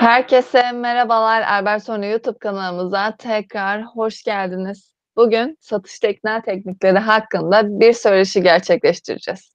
Herkese 0.00 0.72
merhabalar. 0.72 1.42
Albert 1.42 1.84
Sonra 1.84 2.06
YouTube 2.06 2.38
kanalımıza 2.38 3.16
tekrar 3.16 3.82
hoş 3.82 4.22
geldiniz. 4.22 4.94
Bugün 5.16 5.56
satış 5.60 5.98
ikna 6.04 6.42
teknikleri 6.42 6.98
hakkında 6.98 7.80
bir 7.80 7.92
söyleşi 7.92 8.42
gerçekleştireceğiz. 8.42 9.52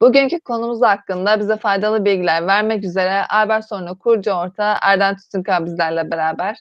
Bugünkü 0.00 0.40
konumuz 0.40 0.82
hakkında 0.82 1.40
bize 1.40 1.56
faydalı 1.56 2.04
bilgiler 2.04 2.46
vermek 2.46 2.84
üzere 2.84 3.24
Albert 3.28 3.68
Sonra 3.68 3.94
kurucu 3.94 4.30
orta 4.30 4.78
Erdem 4.82 5.16
Tütünkal 5.16 5.64
bizlerle 5.64 6.10
beraber. 6.10 6.56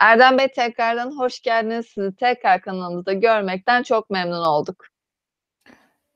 Erdem 0.00 0.38
Bey 0.38 0.48
tekrardan 0.48 1.18
hoş 1.18 1.40
geldiniz. 1.40 1.86
Sizi 1.86 2.16
tekrar 2.16 2.60
kanalımızda 2.60 3.12
görmekten 3.12 3.82
çok 3.82 4.10
memnun 4.10 4.44
olduk. 4.44 4.84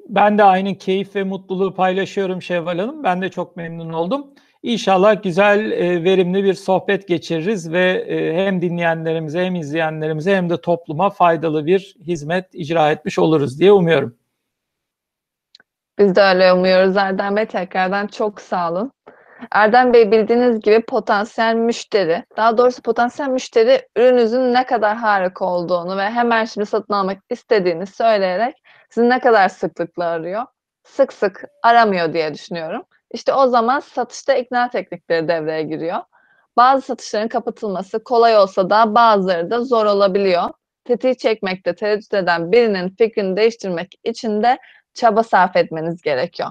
Ben 0.08 0.38
de 0.38 0.44
aynı 0.44 0.78
keyif 0.78 1.16
ve 1.16 1.22
mutluluğu 1.22 1.74
paylaşıyorum 1.74 2.42
Şevval 2.42 2.78
Hanım. 2.78 3.04
Ben 3.04 3.22
de 3.22 3.30
çok 3.30 3.56
memnun 3.56 3.92
oldum. 3.92 4.34
İnşallah 4.62 5.22
güzel, 5.22 5.70
e, 5.70 6.04
verimli 6.04 6.44
bir 6.44 6.54
sohbet 6.54 7.08
geçiririz 7.08 7.72
ve 7.72 7.90
e, 7.90 8.46
hem 8.46 8.62
dinleyenlerimize 8.62 9.44
hem 9.44 9.54
izleyenlerimize 9.54 10.36
hem 10.36 10.50
de 10.50 10.60
topluma 10.60 11.10
faydalı 11.10 11.66
bir 11.66 11.96
hizmet 12.00 12.54
icra 12.54 12.90
etmiş 12.90 13.18
oluruz 13.18 13.60
diye 13.60 13.72
umuyorum. 13.72 14.16
Biz 15.98 16.16
de 16.16 16.20
öyle 16.22 16.52
umuyoruz 16.52 16.96
Erdem 16.96 17.36
Bey. 17.36 17.46
Tekrardan 17.46 18.06
çok 18.06 18.40
sağ 18.40 18.72
olun. 18.72 18.92
Erdem 19.50 19.92
Bey 19.92 20.10
bildiğiniz 20.10 20.60
gibi 20.60 20.82
potansiyel 20.82 21.54
müşteri, 21.54 22.24
daha 22.36 22.58
doğrusu 22.58 22.82
potansiyel 22.82 23.28
müşteri 23.28 23.88
ürününüzün 23.96 24.54
ne 24.54 24.66
kadar 24.66 24.96
harika 24.96 25.44
olduğunu 25.44 25.96
ve 25.96 26.10
hemen 26.10 26.44
şimdi 26.44 26.66
satın 26.66 26.94
almak 26.94 27.18
istediğini 27.30 27.86
söyleyerek 27.86 28.54
sizi 28.90 29.08
ne 29.08 29.20
kadar 29.20 29.48
sıklıkla 29.48 30.04
arıyor? 30.04 30.42
Sık 30.84 31.12
sık 31.12 31.44
aramıyor 31.62 32.12
diye 32.12 32.34
düşünüyorum. 32.34 32.82
İşte 33.12 33.34
o 33.34 33.46
zaman 33.46 33.80
satışta 33.80 34.34
ikna 34.34 34.70
teknikleri 34.70 35.28
devreye 35.28 35.62
giriyor. 35.62 35.98
Bazı 36.56 36.82
satışların 36.82 37.28
kapatılması 37.28 38.04
kolay 38.04 38.36
olsa 38.38 38.70
da 38.70 38.94
bazıları 38.94 39.50
da 39.50 39.64
zor 39.64 39.86
olabiliyor. 39.86 40.42
Tetiği 40.84 41.16
çekmekte 41.16 41.74
tereddüt 41.74 42.14
eden 42.14 42.52
birinin 42.52 42.88
fikrini 42.88 43.36
değiştirmek 43.36 43.94
için 44.04 44.42
de 44.42 44.58
çaba 44.94 45.22
sarf 45.22 45.56
etmeniz 45.56 46.02
gerekiyor. 46.02 46.50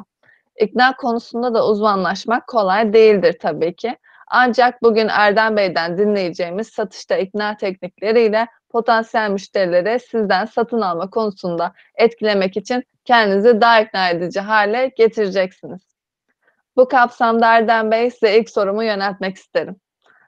İkna 0.59 0.95
konusunda 0.95 1.53
da 1.53 1.67
uzmanlaşmak 1.67 2.47
kolay 2.47 2.93
değildir 2.93 3.37
tabii 3.41 3.75
ki. 3.75 3.97
Ancak 4.27 4.81
bugün 4.81 5.07
Erdem 5.07 5.57
Bey'den 5.57 5.97
dinleyeceğimiz 5.97 6.67
satışta 6.67 7.17
ikna 7.17 7.57
teknikleriyle 7.57 8.47
potansiyel 8.69 9.29
müşterileri 9.29 9.99
sizden 9.99 10.45
satın 10.45 10.81
alma 10.81 11.09
konusunda 11.09 11.73
etkilemek 11.95 12.57
için 12.57 12.83
kendinizi 13.05 13.61
daha 13.61 13.81
ikna 13.81 14.09
edici 14.09 14.39
hale 14.39 14.91
getireceksiniz. 14.97 15.90
Bu 16.75 16.87
kapsamda 16.87 17.47
Erdem 17.47 17.91
Bey 17.91 18.11
size 18.11 18.39
ilk 18.39 18.49
sorumu 18.49 18.83
yöneltmek 18.83 19.37
isterim. 19.37 19.75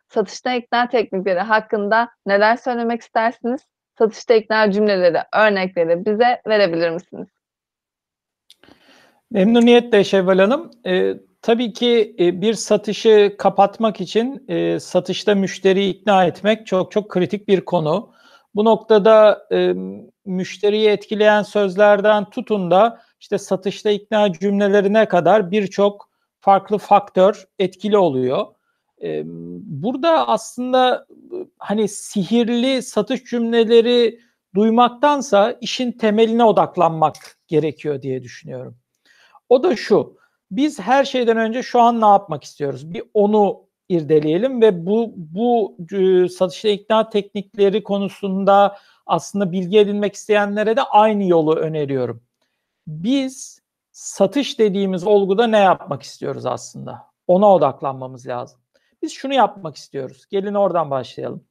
Satışta 0.10 0.54
ikna 0.54 0.90
teknikleri 0.90 1.40
hakkında 1.40 2.10
neler 2.26 2.58
söylemek 2.58 3.02
istersiniz? 3.02 3.62
Satışta 3.98 4.34
ikna 4.34 4.72
cümleleri, 4.72 5.20
örnekleri 5.34 6.06
bize 6.06 6.42
verebilir 6.48 6.90
misiniz? 6.90 7.28
Memnuniyetle 9.32 10.04
Şevval 10.04 10.40
Hanım. 10.40 10.72
E, 10.86 11.14
tabii 11.42 11.74
ki 11.74 12.16
e, 12.20 12.42
bir 12.42 12.54
satışı 12.54 13.36
kapatmak 13.38 14.02
için 14.02 14.46
e, 14.48 14.80
satışta 14.80 15.36
müşteriyi 15.36 15.94
ikna 15.94 16.26
etmek 16.26 16.68
çok 16.68 16.92
çok 16.92 17.10
kritik 17.10 17.48
bir 17.48 17.62
konu. 17.62 18.14
Bu 18.56 18.66
noktada 18.66 19.48
e, 19.52 19.74
müşteriyi 20.26 20.90
etkileyen 20.90 21.44
sözlerden 21.44 22.30
tutun 22.30 22.72
da 22.72 23.02
işte 23.20 23.38
satışta 23.38 23.90
ikna 23.90 24.34
cümlelerine 24.34 25.08
kadar 25.08 25.52
birçok 25.52 26.13
farklı 26.44 26.78
faktör 26.78 27.46
etkili 27.60 27.98
oluyor. 27.98 28.46
Burada 29.84 30.28
aslında 30.28 31.08
hani 31.58 31.88
sihirli 31.88 32.82
satış 32.82 33.24
cümleleri 33.24 34.20
duymaktansa 34.56 35.58
işin 35.62 35.92
temeline 35.92 36.44
odaklanmak 36.44 37.16
gerekiyor 37.48 38.02
diye 38.02 38.24
düşünüyorum. 38.24 38.78
O 39.50 39.64
da 39.64 39.76
şu. 39.76 40.18
Biz 40.52 40.80
her 40.80 41.04
şeyden 41.04 41.38
önce 41.38 41.64
şu 41.64 41.80
an 41.80 42.02
ne 42.02 42.06
yapmak 42.06 42.44
istiyoruz? 42.44 42.94
Bir 42.94 43.04
onu 43.14 43.64
irdeleyelim 43.90 44.62
ve 44.62 44.86
bu 44.86 45.14
bu 45.16 45.78
e, 45.92 46.30
satışta 46.30 46.70
ikna 46.70 47.10
teknikleri 47.10 47.84
konusunda 47.84 48.78
aslında 49.06 49.52
bilgi 49.52 49.80
edinmek 49.80 50.14
isteyenlere 50.14 50.78
de 50.78 50.82
aynı 50.82 51.28
yolu 51.28 51.56
öneriyorum. 51.56 52.24
Biz 52.88 53.63
satış 53.94 54.60
dediğimiz 54.60 55.04
olguda 55.04 55.48
ne 55.48 55.60
yapmak 55.60 56.04
istiyoruz 56.04 56.46
aslında? 56.46 57.08
Ona 57.28 57.54
odaklanmamız 57.54 58.28
lazım. 58.28 58.60
Biz 59.02 59.12
şunu 59.12 59.34
yapmak 59.34 59.76
istiyoruz. 59.76 60.26
Gelin 60.30 60.54
oradan 60.54 60.92
başlayalım. 60.92 61.46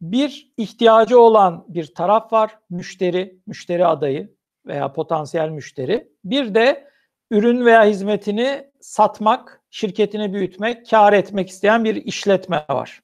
Bir 0.00 0.52
ihtiyacı 0.56 1.20
olan 1.20 1.64
bir 1.68 1.94
taraf 1.94 2.32
var. 2.32 2.58
Müşteri, 2.70 3.38
müşteri 3.46 3.86
adayı 3.86 4.36
veya 4.66 4.92
potansiyel 4.92 5.48
müşteri. 5.48 6.12
Bir 6.24 6.54
de 6.54 6.90
ürün 7.30 7.64
veya 7.66 7.84
hizmetini 7.84 8.70
satmak, 8.80 9.62
şirketini 9.70 10.32
büyütmek, 10.32 10.90
kar 10.90 11.12
etmek 11.12 11.48
isteyen 11.48 11.84
bir 11.84 11.96
işletme 11.96 12.64
var. 12.70 13.02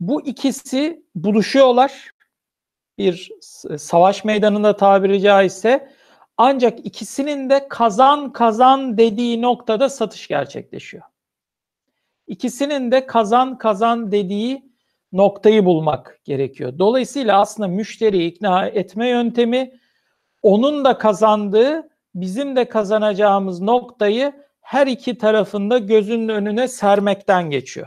Bu 0.00 0.26
ikisi 0.26 1.02
buluşuyorlar. 1.14 2.10
Bir 2.98 3.30
savaş 3.78 4.24
meydanında 4.24 4.76
tabiri 4.76 5.20
caizse 5.20 5.92
ancak 6.38 6.86
ikisinin 6.86 7.50
de 7.50 7.68
kazan 7.68 8.32
kazan 8.32 8.98
dediği 8.98 9.42
noktada 9.42 9.88
satış 9.88 10.28
gerçekleşiyor. 10.28 11.04
İkisinin 12.26 12.90
de 12.90 13.06
kazan 13.06 13.58
kazan 13.58 14.12
dediği 14.12 14.72
noktayı 15.12 15.64
bulmak 15.64 16.20
gerekiyor. 16.24 16.78
Dolayısıyla 16.78 17.40
aslında 17.40 17.68
müşteriyi 17.68 18.30
ikna 18.30 18.66
etme 18.66 19.08
yöntemi 19.08 19.72
onun 20.42 20.84
da 20.84 20.98
kazandığı 20.98 21.88
bizim 22.14 22.56
de 22.56 22.68
kazanacağımız 22.68 23.60
noktayı 23.60 24.32
her 24.60 24.86
iki 24.86 25.18
tarafında 25.18 25.78
gözünün 25.78 26.28
önüne 26.28 26.68
sermekten 26.68 27.50
geçiyor. 27.50 27.86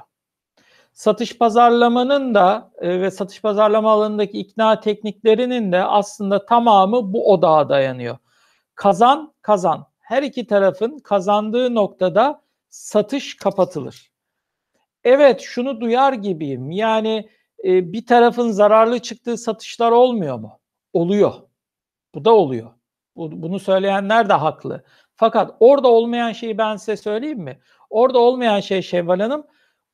Satış 0.93 1.37
pazarlamanın 1.37 2.33
da 2.33 2.71
e, 2.81 3.01
ve 3.01 3.11
satış 3.11 3.41
pazarlama 3.41 3.91
alanındaki 3.91 4.39
ikna 4.39 4.79
tekniklerinin 4.79 5.71
de 5.71 5.83
aslında 5.83 6.45
tamamı 6.45 7.13
bu 7.13 7.33
odağa 7.33 7.69
dayanıyor. 7.69 8.17
Kazan 8.81 9.33
kazan. 9.41 9.87
Her 9.99 10.23
iki 10.23 10.47
tarafın 10.47 10.99
kazandığı 10.99 11.75
noktada 11.75 12.41
satış 12.69 13.35
kapatılır. 13.35 14.11
Evet 15.03 15.41
şunu 15.41 15.81
duyar 15.81 16.13
gibiyim. 16.13 16.71
Yani 16.71 17.29
e, 17.63 17.93
bir 17.93 18.05
tarafın 18.05 18.51
zararlı 18.51 18.99
çıktığı 18.99 19.37
satışlar 19.37 19.91
olmuyor 19.91 20.39
mu? 20.39 20.59
Oluyor. 20.93 21.33
Bu 22.15 22.25
da 22.25 22.35
oluyor. 22.35 22.71
Bunu 23.15 23.59
söyleyenler 23.59 24.29
de 24.29 24.33
haklı. 24.33 24.83
Fakat 25.15 25.55
orada 25.59 25.87
olmayan 25.87 26.31
şeyi 26.31 26.57
ben 26.57 26.75
size 26.75 26.97
söyleyeyim 26.97 27.39
mi? 27.39 27.59
Orada 27.89 28.19
olmayan 28.19 28.59
şey 28.59 28.81
Şevval 28.81 29.19
Hanım 29.19 29.47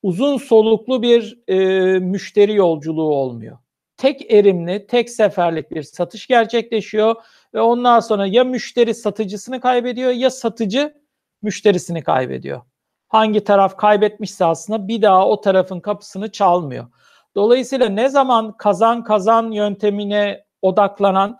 uzun 0.04 0.38
soluklu 0.38 1.02
bir 1.02 1.40
e, 1.48 1.58
müşteri 2.00 2.54
yolculuğu 2.54 3.14
olmuyor. 3.14 3.58
Tek 3.98 4.34
erimli, 4.34 4.88
tek 4.88 5.10
seferlik 5.10 5.72
bir 5.72 5.84
satış 5.84 6.28
gerçekleşiyor 6.28 7.16
ve 7.54 7.62
ondan 7.62 8.00
sonra 8.00 8.28
ya 8.28 8.44
müşteri 8.44 8.94
satıcısını 8.94 9.62
kaybediyor 9.62 10.12
ya 10.12 10.30
satıcı 10.30 10.94
müşterisini 11.42 12.04
kaybediyor. 12.04 12.62
Hangi 13.08 13.44
taraf 13.44 13.78
kaybetmişse 13.78 14.46
aslında 14.46 14.88
bir 14.88 15.02
daha 15.02 15.28
o 15.28 15.42
tarafın 15.42 15.80
kapısını 15.80 16.32
çalmıyor. 16.32 16.88
Dolayısıyla 17.36 17.90
ne 17.90 18.10
zaman 18.10 18.58
kazan 18.58 19.04
kazan 19.04 19.52
yöntemine 19.52 20.46
odaklanan 20.62 21.40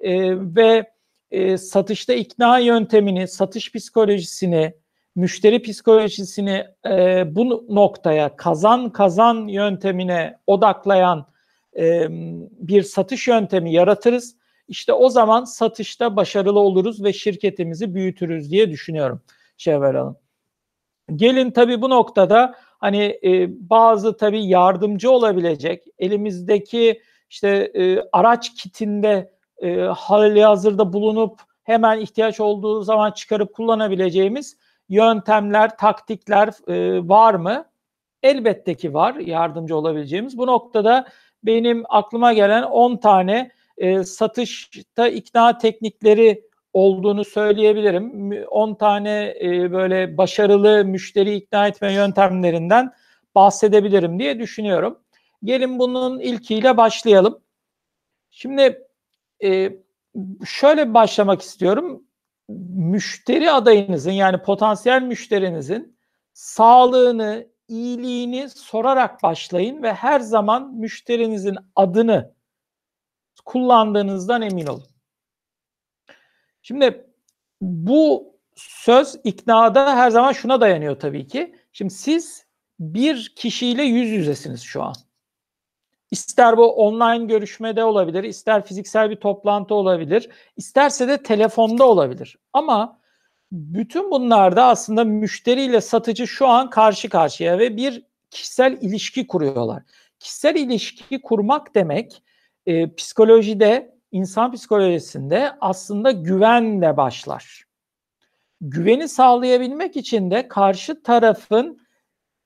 e, 0.00 0.34
ve 0.56 0.92
e, 1.30 1.58
satışta 1.58 2.12
ikna 2.12 2.58
yöntemini, 2.58 3.28
satış 3.28 3.72
psikolojisini, 3.72 4.74
müşteri 5.16 5.62
psikolojisini 5.62 6.66
e, 6.86 7.24
bu 7.34 7.66
noktaya 7.68 8.36
kazan 8.36 8.90
kazan 8.90 9.46
yöntemine 9.48 10.38
odaklayan 10.46 11.26
bir 12.50 12.82
satış 12.82 13.28
yöntemi 13.28 13.72
yaratırız. 13.72 14.36
İşte 14.68 14.92
o 14.92 15.08
zaman 15.08 15.44
satışta 15.44 16.16
başarılı 16.16 16.60
oluruz 16.60 17.04
ve 17.04 17.12
şirketimizi 17.12 17.94
büyütürüz 17.94 18.50
diye 18.50 18.70
düşünüyorum 18.70 19.22
Şevval 19.56 19.94
Hanım. 19.94 20.16
Gelin 21.16 21.50
tabii 21.50 21.82
bu 21.82 21.90
noktada 21.90 22.54
hani 22.78 23.20
bazı 23.48 24.16
tabii 24.16 24.46
yardımcı 24.46 25.10
olabilecek 25.10 25.84
elimizdeki 25.98 27.02
işte 27.30 27.72
araç 28.12 28.54
kitinde 28.54 29.32
e, 29.62 29.80
hali 29.80 30.44
hazırda 30.44 30.92
bulunup 30.92 31.40
hemen 31.62 32.00
ihtiyaç 32.00 32.40
olduğu 32.40 32.82
zaman 32.82 33.10
çıkarıp 33.10 33.54
kullanabileceğimiz 33.54 34.56
yöntemler, 34.88 35.76
taktikler 35.76 36.48
var 37.08 37.34
mı? 37.34 37.64
Elbette 38.22 38.74
ki 38.74 38.94
var 38.94 39.14
yardımcı 39.14 39.76
olabileceğimiz. 39.76 40.38
Bu 40.38 40.46
noktada 40.46 41.08
benim 41.42 41.84
aklıma 41.88 42.32
gelen 42.32 42.62
10 42.62 42.96
tane 42.96 43.50
e, 43.78 44.04
satışta 44.04 45.08
ikna 45.08 45.58
teknikleri 45.58 46.48
olduğunu 46.72 47.24
söyleyebilirim. 47.24 48.32
10 48.50 48.74
tane 48.74 49.34
e, 49.42 49.72
böyle 49.72 50.16
başarılı 50.16 50.84
müşteri 50.84 51.34
ikna 51.34 51.68
etme 51.68 51.92
yöntemlerinden 51.92 52.92
bahsedebilirim 53.34 54.18
diye 54.18 54.38
düşünüyorum. 54.38 54.98
Gelin 55.44 55.78
bunun 55.78 56.20
ilkiyle 56.20 56.76
başlayalım. 56.76 57.40
Şimdi 58.30 58.86
e, 59.44 59.72
şöyle 60.46 60.94
başlamak 60.94 61.42
istiyorum. 61.42 62.02
Müşteri 62.74 63.50
adayınızın 63.50 64.10
yani 64.10 64.42
potansiyel 64.42 65.02
müşterinizin 65.02 65.98
sağlığını, 66.32 67.46
iyiliğini 67.68 68.48
sorarak 68.48 69.22
başlayın 69.22 69.82
ve 69.82 69.92
her 69.92 70.20
zaman 70.20 70.74
müşterinizin 70.74 71.56
adını 71.76 72.34
kullandığınızdan 73.44 74.42
emin 74.42 74.66
olun. 74.66 74.86
Şimdi 76.62 77.06
bu 77.60 78.34
söz 78.56 79.16
iknada 79.24 79.96
her 79.96 80.10
zaman 80.10 80.32
şuna 80.32 80.60
dayanıyor 80.60 81.00
tabii 81.00 81.26
ki. 81.26 81.54
Şimdi 81.72 81.94
siz 81.94 82.46
bir 82.80 83.32
kişiyle 83.36 83.82
yüz 83.82 84.10
yüzesiniz 84.10 84.62
şu 84.62 84.82
an. 84.82 84.94
İster 86.10 86.56
bu 86.56 86.72
online 86.74 87.24
görüşmede 87.24 87.84
olabilir, 87.84 88.24
ister 88.24 88.66
fiziksel 88.66 89.10
bir 89.10 89.16
toplantı 89.16 89.74
olabilir, 89.74 90.28
isterse 90.56 91.08
de 91.08 91.22
telefonda 91.22 91.84
olabilir. 91.84 92.38
Ama 92.52 93.00
bütün 93.52 94.10
bunlarda 94.10 94.64
aslında 94.64 95.04
müşteriyle 95.04 95.80
satıcı 95.80 96.26
şu 96.26 96.48
an 96.48 96.70
karşı 96.70 97.08
karşıya 97.08 97.58
ve 97.58 97.76
bir 97.76 98.04
kişisel 98.30 98.78
ilişki 98.80 99.26
kuruyorlar. 99.26 99.82
Kişisel 100.18 100.56
ilişki 100.56 101.22
kurmak 101.22 101.74
demek 101.74 102.22
e, 102.66 102.94
psikolojide, 102.94 103.98
insan 104.12 104.52
psikolojisinde 104.52 105.52
aslında 105.60 106.10
güvenle 106.10 106.96
başlar. 106.96 107.64
Güveni 108.60 109.08
sağlayabilmek 109.08 109.96
için 109.96 110.30
de 110.30 110.48
karşı 110.48 111.02
tarafın 111.02 111.80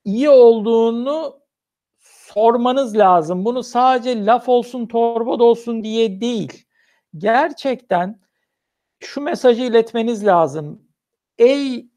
iyi 0.05 0.29
olduğunu 0.29 1.39
sormanız 1.99 2.97
lazım. 2.97 3.45
Bunu 3.45 3.63
sadece 3.63 4.25
laf 4.25 4.49
olsun, 4.49 4.87
torba 4.87 5.43
olsun 5.43 5.83
diye 5.83 6.21
değil. 6.21 6.65
Gerçekten 7.17 8.19
şu 8.99 9.21
mesajı 9.21 9.63
iletmeniz 9.63 10.25
lazım. 10.25 10.92
Ey 11.37 11.87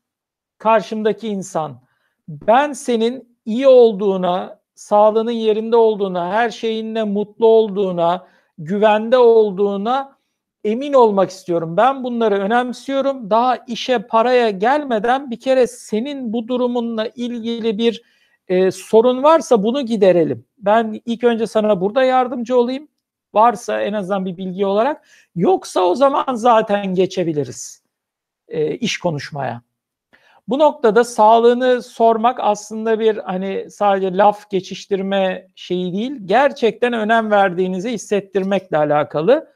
karşımdaki 0.59 1.29
insan, 1.29 1.81
ben 2.29 2.73
senin 2.73 3.37
iyi 3.44 3.69
olduğuna, 3.69 4.61
sağlığının 4.75 5.31
yerinde 5.31 5.77
olduğuna, 5.77 6.31
her 6.31 6.50
şeyinle 6.50 7.05
mutlu 7.05 7.47
olduğuna, 7.47 8.27
güvende 8.59 9.19
olduğuna 9.19 10.17
emin 10.65 10.93
olmak 10.93 11.31
istiyorum. 11.31 11.77
Ben 11.77 12.05
bunları 12.05 12.35
önemsiyorum. 12.38 13.31
Daha 13.31 13.56
işe 13.56 13.99
paraya 13.99 14.50
gelmeden 14.50 15.31
bir 15.31 15.41
kere 15.41 15.67
senin 15.67 16.32
bu 16.32 16.49
durumunla 16.49 17.06
ilgili 17.06 17.79
bir 17.79 18.03
e, 18.49 18.71
sorun 18.71 19.23
varsa 19.23 19.62
bunu 19.62 19.82
giderelim. 19.82 20.44
Ben 20.59 21.00
ilk 21.06 21.25
önce 21.25 21.47
sana 21.47 21.81
burada 21.81 22.05
yardımcı 22.05 22.59
olayım. 22.59 22.89
Varsa 23.35 23.82
en 23.82 23.93
azından 23.93 24.27
bir 24.27 24.37
bilgi 24.37 24.67
olarak. 24.67 25.09
Yoksa 25.35 25.81
o 25.81 25.94
zaman 25.94 26.35
zaten 26.35 26.94
geçebiliriz 26.94 27.86
e, 28.48 28.76
iş 28.76 28.98
konuşmaya. 28.98 29.62
Bu 30.48 30.58
noktada 30.58 31.04
sağlığını 31.04 31.82
sormak 31.82 32.38
aslında 32.40 33.00
bir 33.00 33.16
hani 33.16 33.70
sadece 33.70 34.16
laf 34.16 34.50
geçiştirme 34.50 35.46
şeyi 35.54 35.93
değil, 35.93 36.12
gerçekten 36.25 36.93
önem 36.93 37.31
verdiğinizi 37.31 37.90
hissettirmekle 37.90 38.76
alakalı. 38.76 39.52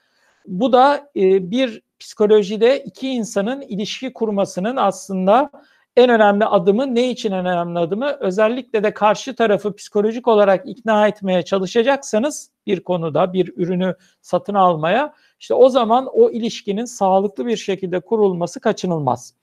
Bu 0.47 0.73
da 0.73 1.11
e, 1.17 1.51
bir 1.51 1.83
psikolojide 2.01 2.81
iki 2.85 3.09
insanın 3.09 3.61
ilişki 3.61 4.13
kurmasının 4.13 4.77
aslında 4.77 5.51
en 5.97 6.11
önemli 6.11 6.45
adımı 6.45 6.95
ne 6.95 7.11
için 7.11 7.33
en 7.33 7.47
önemli 7.47 7.79
adımı? 7.79 8.17
Özellikle 8.21 8.83
de 8.83 8.95
karşı 8.95 9.35
tarafı 9.35 9.77
psikolojik 9.77 10.29
olarak 10.29 10.69
ikna 10.69 11.09
etmeye 11.09 11.43
çalışacaksanız 11.43 12.51
bir 12.67 12.81
konuda 12.81 13.33
bir 13.33 13.53
ürünü 13.57 13.95
satın 14.21 14.55
almaya 14.55 15.15
işte 15.41 15.55
o 15.55 15.69
zaman 15.69 16.07
o 16.13 16.31
ilişkinin 16.31 16.85
sağlıklı 16.85 17.47
bir 17.47 17.57
şekilde 17.57 18.01
kurulması 18.01 18.61
kaçınılmaz. 18.61 19.35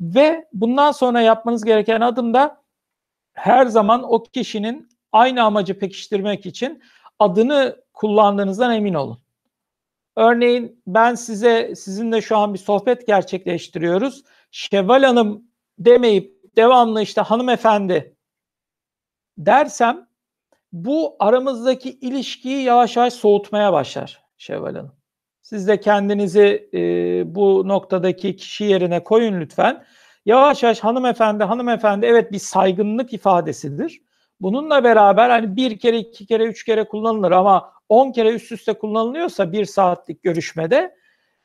Ve 0.00 0.48
bundan 0.52 0.92
sonra 0.92 1.20
yapmanız 1.20 1.64
gereken 1.64 2.00
adım 2.00 2.34
da 2.34 2.62
her 3.32 3.66
zaman 3.66 4.12
o 4.12 4.22
kişinin 4.22 4.88
aynı 5.12 5.42
amacı 5.42 5.78
pekiştirmek 5.78 6.46
için 6.46 6.82
adını 7.18 7.82
kullandığınızdan 7.94 8.74
emin 8.74 8.94
olun. 8.94 9.18
Örneğin 10.16 10.82
ben 10.86 11.14
size 11.14 11.74
sizinle 11.74 12.22
şu 12.22 12.36
an 12.36 12.54
bir 12.54 12.58
sohbet 12.58 13.06
gerçekleştiriyoruz. 13.06 14.22
Şevval 14.50 15.02
Hanım 15.02 15.44
demeyip 15.78 16.56
devamlı 16.56 17.02
işte 17.02 17.20
hanımefendi 17.20 18.16
dersem 19.38 20.08
bu 20.72 21.16
aramızdaki 21.18 21.90
ilişkiyi 21.90 22.62
yavaş 22.62 22.96
yavaş 22.96 23.12
soğutmaya 23.12 23.72
başlar 23.72 24.24
Şevval 24.38 24.74
Hanım. 24.74 25.05
Siz 25.48 25.68
de 25.68 25.80
kendinizi 25.80 26.68
e, 26.74 26.80
bu 27.34 27.68
noktadaki 27.68 28.36
kişi 28.36 28.64
yerine 28.64 29.04
koyun 29.04 29.40
lütfen. 29.40 29.84
Yavaş 30.24 30.62
yavaş 30.62 30.80
hanımefendi, 30.80 31.44
hanımefendi 31.44 32.06
evet 32.06 32.32
bir 32.32 32.38
saygınlık 32.38 33.12
ifadesidir. 33.12 34.00
Bununla 34.40 34.84
beraber 34.84 35.30
hani 35.30 35.56
bir 35.56 35.78
kere, 35.78 35.98
iki 35.98 36.26
kere, 36.26 36.44
üç 36.44 36.64
kere 36.64 36.84
kullanılır 36.84 37.30
ama 37.30 37.72
on 37.88 38.12
kere 38.12 38.28
üst 38.28 38.52
üste 38.52 38.72
kullanılıyorsa 38.72 39.52
bir 39.52 39.64
saatlik 39.64 40.22
görüşmede 40.22 40.94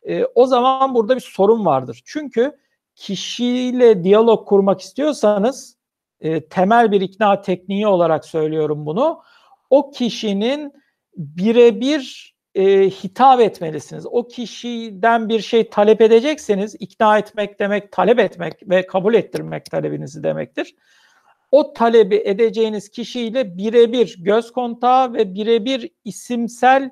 e, 0.03 0.25
o 0.25 0.45
zaman 0.45 0.95
burada 0.95 1.15
bir 1.15 1.21
sorun 1.21 1.65
vardır. 1.65 2.01
Çünkü 2.05 2.51
kişiyle 2.95 4.03
diyalog 4.03 4.47
kurmak 4.47 4.81
istiyorsanız 4.81 5.77
e, 6.21 6.47
temel 6.47 6.91
bir 6.91 7.01
ikna 7.01 7.41
tekniği 7.41 7.87
olarak 7.87 8.25
söylüyorum 8.25 8.85
bunu. 8.85 9.21
O 9.69 9.91
kişinin 9.91 10.73
birebir 11.17 12.35
e, 12.55 12.89
hitap 12.89 13.41
etmelisiniz. 13.41 14.05
O 14.05 14.27
kişiden 14.27 15.29
bir 15.29 15.39
şey 15.39 15.69
talep 15.69 16.01
edecekseniz 16.01 16.75
ikna 16.79 17.17
etmek 17.17 17.59
demek 17.59 17.91
talep 17.91 18.19
etmek 18.19 18.69
ve 18.69 18.85
kabul 18.85 19.13
ettirmek 19.13 19.65
talebinizi 19.65 20.23
demektir. 20.23 20.75
O 21.51 21.73
talebi 21.73 22.15
edeceğiniz 22.25 22.89
kişiyle 22.89 23.57
birebir 23.57 24.15
göz 24.19 24.51
kontağı 24.51 25.13
ve 25.13 25.33
birebir 25.33 25.89
isimsel 26.05 26.89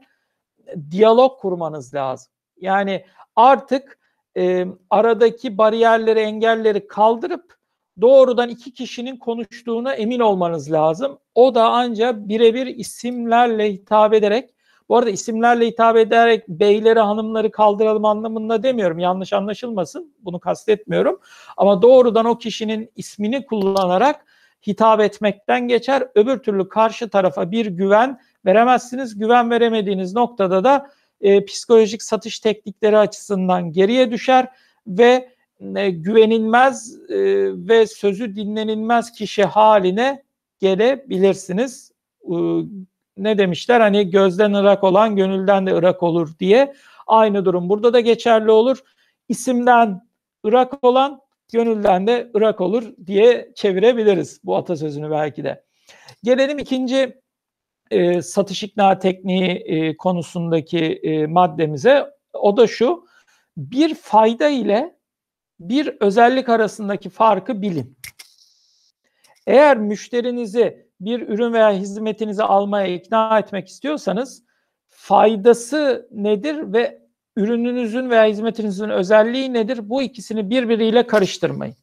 diyalog 0.92 1.40
kurmanız 1.40 1.94
lazım. 1.94 2.34
Yani 2.58 3.06
artık 3.36 4.00
e, 4.38 4.66
aradaki 4.90 5.58
bariyerleri, 5.58 6.20
engelleri 6.20 6.88
kaldırıp 6.88 7.60
doğrudan 8.02 8.50
iki 8.50 8.74
kişinin 8.74 9.18
konuştuğuna 9.18 9.94
emin 9.94 10.20
olmanız 10.20 10.72
lazım. 10.72 11.20
O 11.36 11.56
da 11.56 11.70
ancak 11.70 12.28
birebir 12.28 12.68
isimlerle 12.68 13.74
hitap 13.74 14.14
ederek 14.14 14.50
bu 14.90 14.98
arada 14.98 15.10
isimlerle 15.10 15.68
hitap 15.68 15.98
ederek 15.98 16.48
beyleri 16.48 17.00
hanımları 17.00 17.52
kaldıralım 17.52 18.06
anlamında 18.06 18.64
demiyorum. 18.64 19.00
Yanlış 19.00 19.34
anlaşılmasın. 19.34 20.14
Bunu 20.20 20.40
kastetmiyorum. 20.40 21.20
Ama 21.58 21.82
doğrudan 21.82 22.26
o 22.26 22.38
kişinin 22.38 22.92
ismini 22.96 23.46
kullanarak 23.46 24.26
hitap 24.68 25.00
etmekten 25.00 25.68
geçer. 25.68 26.08
Öbür 26.16 26.38
türlü 26.38 26.70
karşı 26.70 27.10
tarafa 27.10 27.52
bir 27.52 27.66
güven 27.66 28.20
veremezsiniz. 28.46 29.20
Güven 29.20 29.50
veremediğiniz 29.50 30.16
noktada 30.16 30.64
da 30.64 30.90
e, 31.22 31.46
psikolojik 31.46 32.04
satış 32.04 32.40
teknikleri 32.40 32.98
açısından 32.98 33.72
geriye 33.72 34.12
düşer 34.12 34.48
ve 34.88 35.30
e, 35.76 35.90
güvenilmez 35.90 37.00
e, 37.10 37.18
ve 37.68 37.88
sözü 37.88 38.36
dinlenilmez 38.36 39.12
kişi 39.12 39.44
haline 39.44 40.24
gelebilirsiniz. 40.60 41.92
E, 42.24 42.36
ne 43.24 43.38
demişler 43.38 43.82
hani 43.82 44.10
gözden 44.10 44.54
ırak 44.54 44.84
olan 44.84 45.16
gönülden 45.16 45.68
de 45.68 45.74
ırak 45.74 46.04
olur 46.04 46.40
diye 46.40 46.74
aynı 47.08 47.46
durum 47.46 47.70
burada 47.70 47.94
da 47.94 48.00
geçerli 48.00 48.52
olur. 48.52 48.84
İsimden 49.30 50.02
ırak 50.46 50.84
olan 50.84 51.22
gönülden 51.54 52.08
de 52.08 52.32
ırak 52.36 52.62
olur 52.62 52.84
diye 53.06 53.52
çevirebiliriz 53.56 54.40
bu 54.44 54.56
atasözünü 54.56 55.12
belki 55.12 55.44
de. 55.44 55.64
Gelelim 56.24 56.60
ikinci 56.60 57.22
e, 57.92 58.22
satış 58.22 58.64
ikna 58.64 59.00
tekniği 59.00 59.50
e, 59.50 59.98
konusundaki 59.98 60.86
e, 61.04 61.28
maddemize. 61.28 62.06
O 62.34 62.58
da 62.58 62.68
şu, 62.68 63.06
bir 63.58 63.96
fayda 63.96 64.50
ile 64.50 64.96
bir 65.60 65.98
özellik 66.00 66.50
arasındaki 66.50 67.10
farkı 67.10 67.62
bilin. 67.62 67.98
Eğer 69.48 69.78
müşterinizi 69.78 70.89
bir 71.00 71.28
ürün 71.28 71.54
veya 71.54 71.72
hizmetinizi 71.72 72.44
almaya 72.44 72.88
ikna 72.88 73.40
etmek 73.40 73.68
istiyorsanız 73.68 74.44
faydası 74.88 76.08
nedir 76.12 76.74
ve 76.74 77.02
ürününüzün 77.36 78.10
veya 78.10 78.26
hizmetinizin 78.26 78.90
özelliği 78.90 79.54
nedir? 79.54 79.90
Bu 79.90 80.02
ikisini 80.02 80.50
birbiriyle 80.50 81.08
karıştırmayın. 81.08 81.76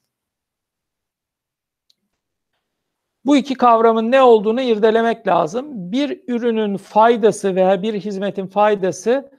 Bu 3.25 3.37
iki 3.37 3.55
kavramın 3.55 4.11
ne 4.11 4.23
olduğunu 4.23 4.61
irdelemek 4.61 5.27
lazım. 5.27 5.93
Bir 5.93 6.23
ürünün 6.29 6.77
faydası 6.77 7.55
veya 7.55 7.83
bir 7.83 7.95
hizmetin 7.95 8.47
faydası 8.47 9.31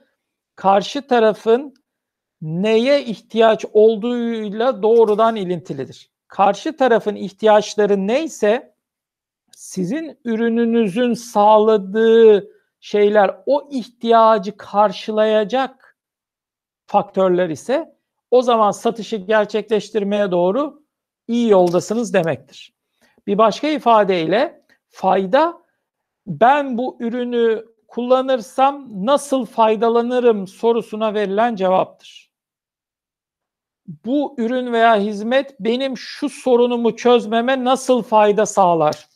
karşı 0.56 1.06
tarafın 1.06 1.74
neye 2.42 3.04
ihtiyaç 3.04 3.64
olduğuyla 3.72 4.82
doğrudan 4.82 5.36
ilintilidir. 5.36 6.10
Karşı 6.28 6.76
tarafın 6.76 7.14
ihtiyaçları 7.14 8.06
neyse 8.06 8.74
sizin 9.68 10.20
ürününüzün 10.24 11.14
sağladığı 11.14 12.48
şeyler 12.80 13.36
o 13.46 13.68
ihtiyacı 13.70 14.56
karşılayacak 14.56 15.98
faktörler 16.86 17.48
ise 17.48 17.96
o 18.30 18.42
zaman 18.42 18.70
satışı 18.70 19.16
gerçekleştirmeye 19.16 20.30
doğru 20.30 20.82
iyi 21.26 21.50
yoldasınız 21.50 22.14
demektir. 22.14 22.74
Bir 23.26 23.38
başka 23.38 23.68
ifadeyle 23.68 24.64
fayda 24.88 25.62
ben 26.26 26.78
bu 26.78 26.96
ürünü 27.00 27.64
kullanırsam 27.88 29.06
nasıl 29.06 29.44
faydalanırım 29.44 30.46
sorusuna 30.46 31.14
verilen 31.14 31.56
cevaptır. 31.56 32.30
Bu 33.86 34.34
ürün 34.38 34.72
veya 34.72 34.96
hizmet 34.96 35.60
benim 35.60 35.96
şu 35.96 36.28
sorunumu 36.28 36.96
çözmeme 36.96 37.64
nasıl 37.64 38.02
fayda 38.02 38.46
sağlar 38.46 39.07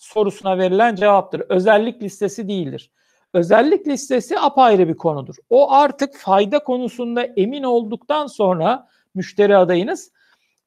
sorusuna 0.00 0.58
verilen 0.58 0.94
cevaptır. 0.94 1.40
Özellik 1.48 2.02
listesi 2.02 2.48
değildir. 2.48 2.90
Özellik 3.34 3.88
listesi 3.88 4.38
apayrı 4.38 4.88
bir 4.88 4.96
konudur. 4.96 5.34
O 5.50 5.72
artık 5.72 6.16
fayda 6.16 6.58
konusunda 6.58 7.22
emin 7.24 7.62
olduktan 7.62 8.26
sonra 8.26 8.88
müşteri 9.14 9.56
adayınız 9.56 10.12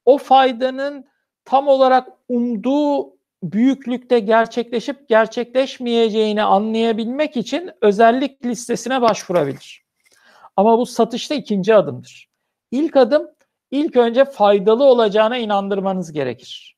o 0.04 0.18
faydanın 0.18 1.04
tam 1.44 1.68
olarak 1.68 2.08
umduğu 2.28 3.14
büyüklükte 3.42 4.18
gerçekleşip 4.18 5.08
gerçekleşmeyeceğini 5.08 6.42
anlayabilmek 6.42 7.36
için 7.36 7.70
özellik 7.80 8.44
listesine 8.44 9.02
başvurabilir. 9.02 9.84
Ama 10.56 10.78
bu 10.78 10.86
satışta 10.86 11.34
ikinci 11.34 11.74
adımdır. 11.74 12.28
İlk 12.70 12.96
adım 12.96 13.30
ilk 13.70 13.96
önce 13.96 14.24
faydalı 14.24 14.84
olacağına 14.84 15.36
inandırmanız 15.38 16.12
gerekir. 16.12 16.76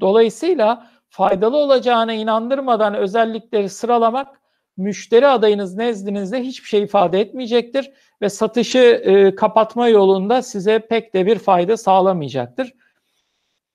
Dolayısıyla 0.00 0.90
faydalı 1.12 1.56
olacağına 1.56 2.12
inandırmadan 2.12 2.94
özellikleri 2.94 3.68
sıralamak 3.68 4.40
müşteri 4.76 5.28
adayınız 5.28 5.76
nezdinizde 5.76 6.40
hiçbir 6.42 6.68
şey 6.68 6.82
ifade 6.82 7.20
etmeyecektir 7.20 7.92
ve 8.22 8.28
satışı 8.28 8.78
e, 8.78 9.34
kapatma 9.34 9.88
yolunda 9.88 10.42
size 10.42 10.78
pek 10.78 11.14
de 11.14 11.26
bir 11.26 11.38
fayda 11.38 11.76
sağlamayacaktır. 11.76 12.72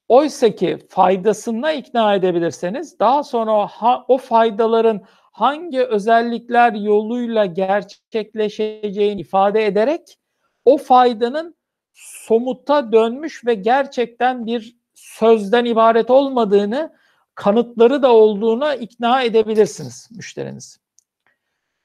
Oysa 0.08 0.50
ki 0.50 0.78
faydasına 0.88 1.72
ikna 1.72 2.14
edebilirseniz 2.14 2.98
daha 2.98 3.22
sonra 3.22 3.66
ha, 3.66 4.04
o 4.08 4.18
faydaların 4.18 5.02
hangi 5.32 5.84
özellikler 5.84 6.72
yoluyla 6.72 7.46
gerçekleşeceğini 7.46 9.20
ifade 9.20 9.66
ederek 9.66 10.18
o 10.64 10.76
faydanın 10.76 11.56
somuta 11.92 12.92
dönmüş 12.92 13.46
ve 13.46 13.54
gerçekten 13.54 14.46
bir 14.46 14.76
sözden 14.94 15.64
ibaret 15.64 16.10
olmadığını, 16.10 16.97
kanıtları 17.38 18.02
da 18.02 18.12
olduğuna 18.12 18.74
ikna 18.74 19.22
edebilirsiniz 19.22 20.08
müşterinizi. 20.16 20.78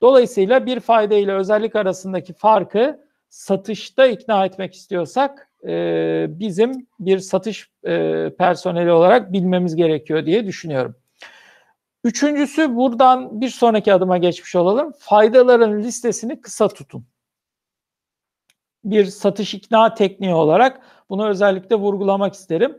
Dolayısıyla 0.01 0.65
bir 0.65 0.79
fayda 0.79 1.15
ile 1.15 1.33
özellik 1.33 1.75
arasındaki 1.75 2.33
farkı 2.33 2.99
satışta 3.29 4.07
ikna 4.07 4.45
etmek 4.45 4.73
istiyorsak 4.73 5.49
e, 5.67 6.25
bizim 6.29 6.87
bir 6.99 7.19
satış 7.19 7.69
e, 7.85 8.29
personeli 8.37 8.91
olarak 8.91 9.33
bilmemiz 9.33 9.75
gerekiyor 9.75 10.25
diye 10.25 10.45
düşünüyorum. 10.45 10.95
Üçüncüsü 12.03 12.75
buradan 12.75 13.41
bir 13.41 13.49
sonraki 13.49 13.93
adıma 13.93 14.17
geçmiş 14.17 14.55
olalım. 14.55 14.93
Faydaların 14.99 15.83
listesini 15.83 16.41
kısa 16.41 16.67
tutun. 16.67 17.05
Bir 18.83 19.05
satış 19.05 19.53
ikna 19.53 19.93
tekniği 19.93 20.33
olarak 20.33 20.81
bunu 21.09 21.29
özellikle 21.29 21.75
vurgulamak 21.75 22.33
isterim. 22.33 22.77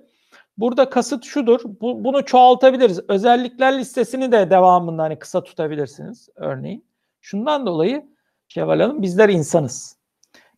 Burada 0.58 0.90
kasıt 0.90 1.24
şudur. 1.24 1.60
Bu, 1.64 2.04
bunu 2.04 2.24
çoğaltabiliriz. 2.24 3.00
Özellikler 3.08 3.78
listesini 3.78 4.32
de 4.32 4.50
devamında 4.50 5.02
hani 5.02 5.18
kısa 5.18 5.44
tutabilirsiniz 5.44 6.28
örneğin. 6.36 6.84
Şundan 7.20 7.66
dolayı 7.66 8.06
Şevval 8.48 8.80
Hanım 8.80 9.02
bizler 9.02 9.28
insanız. 9.28 9.96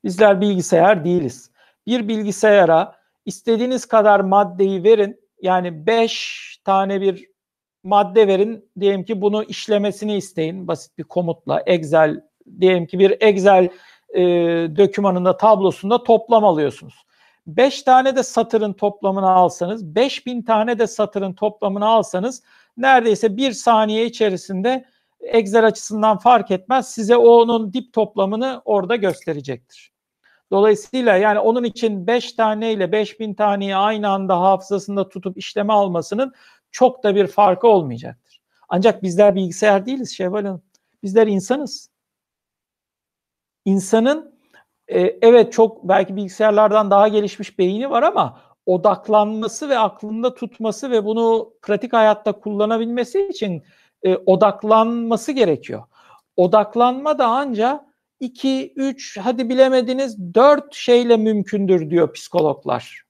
Bizler 0.04 0.40
bilgisayar 0.40 1.04
değiliz. 1.04 1.50
Bir 1.86 2.08
bilgisayara 2.08 2.94
istediğiniz 3.26 3.86
kadar 3.86 4.20
maddeyi 4.20 4.84
verin. 4.84 5.20
Yani 5.42 5.86
5 5.86 6.60
tane 6.64 7.00
bir 7.00 7.26
madde 7.84 8.28
verin. 8.28 8.70
Diyelim 8.80 9.04
ki 9.04 9.20
bunu 9.20 9.44
işlemesini 9.44 10.16
isteyin. 10.16 10.68
Basit 10.68 10.98
bir 10.98 11.04
komutla 11.04 11.62
Excel 11.66 12.20
diyelim 12.60 12.86
ki 12.86 12.98
bir 12.98 13.16
Excel 13.20 13.68
e, 14.14 14.22
dokümanında 14.76 15.36
tablosunda 15.36 16.02
toplam 16.02 16.44
alıyorsunuz. 16.44 17.05
5 17.46 17.82
tane 17.82 18.16
de 18.16 18.22
satırın 18.22 18.72
toplamını 18.72 19.30
alsanız, 19.30 19.94
5000 19.94 20.42
tane 20.42 20.78
de 20.78 20.86
satırın 20.86 21.32
toplamını 21.32 21.86
alsanız 21.86 22.42
neredeyse 22.76 23.36
bir 23.36 23.52
saniye 23.52 24.06
içerisinde 24.06 24.84
Excel 25.20 25.66
açısından 25.66 26.18
fark 26.18 26.50
etmez. 26.50 26.88
Size 26.88 27.16
onun 27.16 27.72
dip 27.72 27.92
toplamını 27.92 28.62
orada 28.64 28.96
gösterecektir. 28.96 29.92
Dolayısıyla 30.50 31.16
yani 31.16 31.38
onun 31.38 31.64
için 31.64 32.06
5 32.06 32.32
tane 32.32 32.72
ile 32.72 32.92
5000 32.92 33.34
taneyi 33.34 33.76
aynı 33.76 34.08
anda 34.08 34.40
hafızasında 34.40 35.08
tutup 35.08 35.38
işleme 35.38 35.72
almasının 35.72 36.32
çok 36.70 37.04
da 37.04 37.14
bir 37.14 37.26
farkı 37.26 37.68
olmayacaktır. 37.68 38.40
Ancak 38.68 39.02
bizler 39.02 39.34
bilgisayar 39.34 39.86
değiliz 39.86 40.16
Şevval 40.16 40.44
Hanım. 40.44 40.62
Bizler 41.02 41.26
insanız. 41.26 41.90
İnsanın 43.64 44.35
e, 44.88 45.00
evet 45.22 45.52
çok 45.52 45.88
belki 45.88 46.16
bilgisayarlardan 46.16 46.90
daha 46.90 47.08
gelişmiş 47.08 47.58
beyni 47.58 47.90
var 47.90 48.02
ama 48.02 48.40
odaklanması 48.66 49.68
ve 49.68 49.78
aklında 49.78 50.34
tutması 50.34 50.90
ve 50.90 51.04
bunu 51.04 51.52
pratik 51.62 51.92
hayatta 51.92 52.32
kullanabilmesi 52.32 53.28
için 53.28 53.62
e, 54.02 54.16
odaklanması 54.16 55.32
gerekiyor. 55.32 55.82
Odaklanma 56.36 57.18
da 57.18 57.26
ancak 57.26 57.80
2, 58.20 58.72
3 58.76 59.18
hadi 59.18 59.48
bilemediniz 59.48 60.34
4 60.34 60.74
şeyle 60.74 61.16
mümkündür 61.16 61.90
diyor 61.90 62.12
psikologlar. 62.12 63.02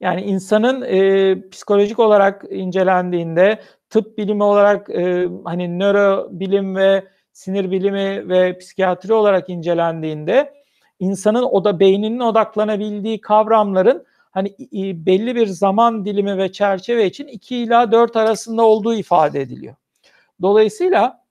Yani 0.00 0.22
insanın 0.22 0.82
e, 0.82 1.48
psikolojik 1.50 1.98
olarak 1.98 2.44
incelendiğinde 2.50 3.62
tıp 3.90 4.18
bilimi 4.18 4.42
olarak 4.42 4.90
e, 4.90 5.28
hani 5.44 5.78
nörobilim 5.78 6.76
ve 6.76 7.08
sinir 7.38 7.70
bilimi 7.70 8.28
ve 8.28 8.58
psikiyatri 8.58 9.12
olarak 9.12 9.48
incelendiğinde 9.50 10.54
insanın 11.00 11.42
o 11.42 11.64
da 11.64 11.80
beyninin 11.80 12.20
odaklanabildiği 12.20 13.20
kavramların 13.20 14.06
hani 14.30 14.54
belli 15.06 15.34
bir 15.34 15.46
zaman 15.46 16.04
dilimi 16.04 16.38
ve 16.38 16.52
çerçeve 16.52 17.06
için 17.06 17.26
2 17.26 17.56
ila 17.56 17.92
4 17.92 18.16
arasında 18.16 18.62
olduğu 18.62 18.94
ifade 18.94 19.40
ediliyor. 19.40 19.74
Dolayısıyla 20.42 21.24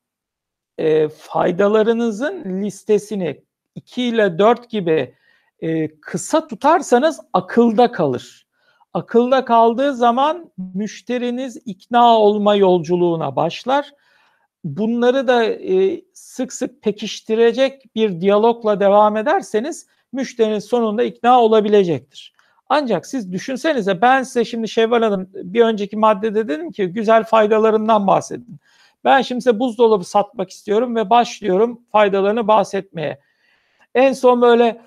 e, 0.77 1.09
faydalarınızın 1.09 2.61
listesini 2.63 3.41
2 3.75 4.03
ile 4.03 4.39
4 4.39 4.69
gibi 4.69 5.15
e, 5.59 5.87
kısa 5.87 6.47
tutarsanız 6.47 7.19
akılda 7.33 7.91
kalır. 7.91 8.47
Akılda 8.93 9.45
kaldığı 9.45 9.95
zaman 9.95 10.51
müşteriniz 10.73 11.57
ikna 11.65 12.17
olma 12.17 12.55
yolculuğuna 12.55 13.35
başlar. 13.35 13.93
Bunları 14.63 15.27
da 15.27 15.43
e, 15.45 16.01
sık 16.13 16.53
sık 16.53 16.81
pekiştirecek 16.81 17.95
bir 17.95 18.21
diyalogla 18.21 18.79
devam 18.79 19.17
ederseniz 19.17 19.87
müşterinin 20.11 20.59
sonunda 20.59 21.03
ikna 21.03 21.41
olabilecektir. 21.41 22.33
Ancak 22.69 23.05
siz 23.05 23.31
düşünsenize 23.31 24.01
ben 24.01 24.23
size 24.23 24.45
şimdi 24.45 24.67
Şevval 24.67 25.01
Hanım 25.01 25.29
bir 25.33 25.61
önceki 25.61 25.97
maddede 25.97 26.47
dedim 26.47 26.71
ki 26.71 26.87
güzel 26.87 27.23
faydalarından 27.23 28.07
bahsedin. 28.07 28.59
Ben 29.03 29.21
şimdi 29.21 29.41
size 29.41 29.59
buzdolabı 29.59 30.03
satmak 30.03 30.49
istiyorum 30.49 30.95
ve 30.95 31.09
başlıyorum 31.09 31.81
faydalarını 31.91 32.47
bahsetmeye. 32.47 33.19
En 33.95 34.13
son 34.13 34.41
böyle 34.41 34.81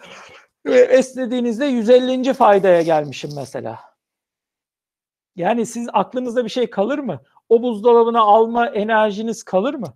esnediğinizde 0.67 1.67
150. 1.67 2.35
faydaya 2.35 2.83
gelmişim 2.83 3.31
mesela. 3.37 3.79
Yani 5.37 5.67
siz 5.67 5.89
aklınızda 5.93 6.45
bir 6.45 6.51
şey 6.51 6.71
kalır 6.71 6.99
mı? 6.99 7.21
O 7.51 7.63
buzdolabını 7.63 8.21
alma 8.21 8.67
enerjiniz 8.67 9.43
kalır 9.43 9.75
mı? 9.75 9.95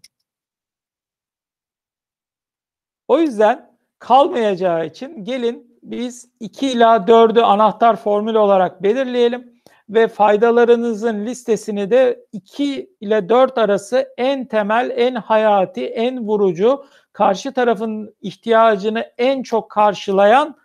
O 3.09 3.19
yüzden 3.19 3.79
kalmayacağı 3.99 4.87
için 4.87 5.25
gelin 5.25 5.79
biz 5.83 6.29
2 6.41 6.73
ila 6.73 6.97
4'ü 6.97 7.41
anahtar 7.41 7.97
formül 7.97 8.35
olarak 8.35 8.83
belirleyelim 8.83 9.55
ve 9.89 10.09
faydalarınızın 10.09 11.27
listesini 11.27 11.91
de 11.91 12.27
2 12.33 12.91
ile 13.01 13.29
4 13.29 13.59
arası 13.59 14.09
en 14.17 14.47
temel, 14.47 14.93
en 14.97 15.15
hayati, 15.15 15.87
en 15.87 16.27
vurucu, 16.27 16.85
karşı 17.13 17.53
tarafın 17.53 18.15
ihtiyacını 18.21 19.13
en 19.19 19.43
çok 19.43 19.71
karşılayan 19.71 20.57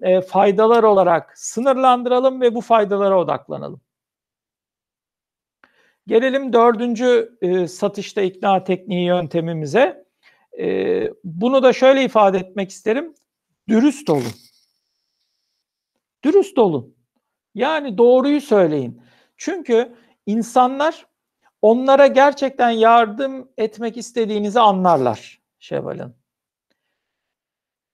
e, 0.00 0.20
faydalar 0.20 0.82
olarak 0.82 1.38
sınırlandıralım 1.38 2.40
ve 2.40 2.54
bu 2.54 2.60
faydalara 2.60 3.18
odaklanalım. 3.20 3.80
Gelelim 6.06 6.52
dördüncü 6.52 7.38
e, 7.42 7.68
satışta 7.68 8.22
ikna 8.22 8.64
tekniği 8.64 9.06
yöntemimize. 9.06 10.06
E, 10.58 11.10
bunu 11.24 11.62
da 11.62 11.72
şöyle 11.72 12.04
ifade 12.04 12.38
etmek 12.38 12.70
isterim. 12.70 13.14
Dürüst 13.68 14.10
olun. 14.10 14.32
Dürüst 16.24 16.58
olun. 16.58 16.96
Yani 17.54 17.98
doğruyu 17.98 18.40
söyleyin. 18.40 19.02
Çünkü 19.36 19.96
insanlar 20.26 21.06
onlara 21.62 22.06
gerçekten 22.06 22.70
yardım 22.70 23.52
etmek 23.58 23.96
istediğinizi 23.96 24.60
anlarlar 24.60 25.40
Şevval 25.58 25.98
Hanım. 25.98 26.16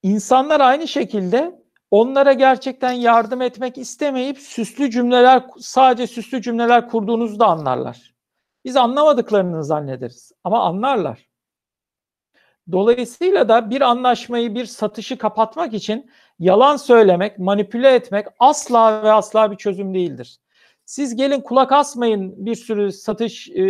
İnsanlar 0.02 0.60
aynı 0.60 0.88
şekilde 0.88 1.61
onlara 1.92 2.32
gerçekten 2.32 2.92
yardım 2.92 3.42
etmek 3.42 3.78
istemeyip 3.78 4.38
süslü 4.38 4.90
cümleler 4.90 5.44
sadece 5.58 6.06
süslü 6.06 6.42
cümleler 6.42 6.88
kurduğunuzu 6.88 7.38
da 7.38 7.46
anlarlar. 7.46 8.14
Biz 8.64 8.76
anlamadıklarını 8.76 9.64
zannederiz 9.64 10.32
ama 10.44 10.60
anlarlar. 10.60 11.28
Dolayısıyla 12.72 13.48
da 13.48 13.70
bir 13.70 13.80
anlaşmayı, 13.80 14.54
bir 14.54 14.66
satışı 14.66 15.18
kapatmak 15.18 15.74
için 15.74 16.10
yalan 16.38 16.76
söylemek, 16.76 17.38
manipüle 17.38 17.94
etmek 17.94 18.26
asla 18.38 19.02
ve 19.02 19.12
asla 19.12 19.50
bir 19.50 19.56
çözüm 19.56 19.94
değildir. 19.94 20.38
Siz 20.84 21.16
gelin 21.16 21.40
kulak 21.40 21.72
asmayın 21.72 22.46
bir 22.46 22.54
sürü 22.54 22.92
satış 22.92 23.48
e, 23.48 23.62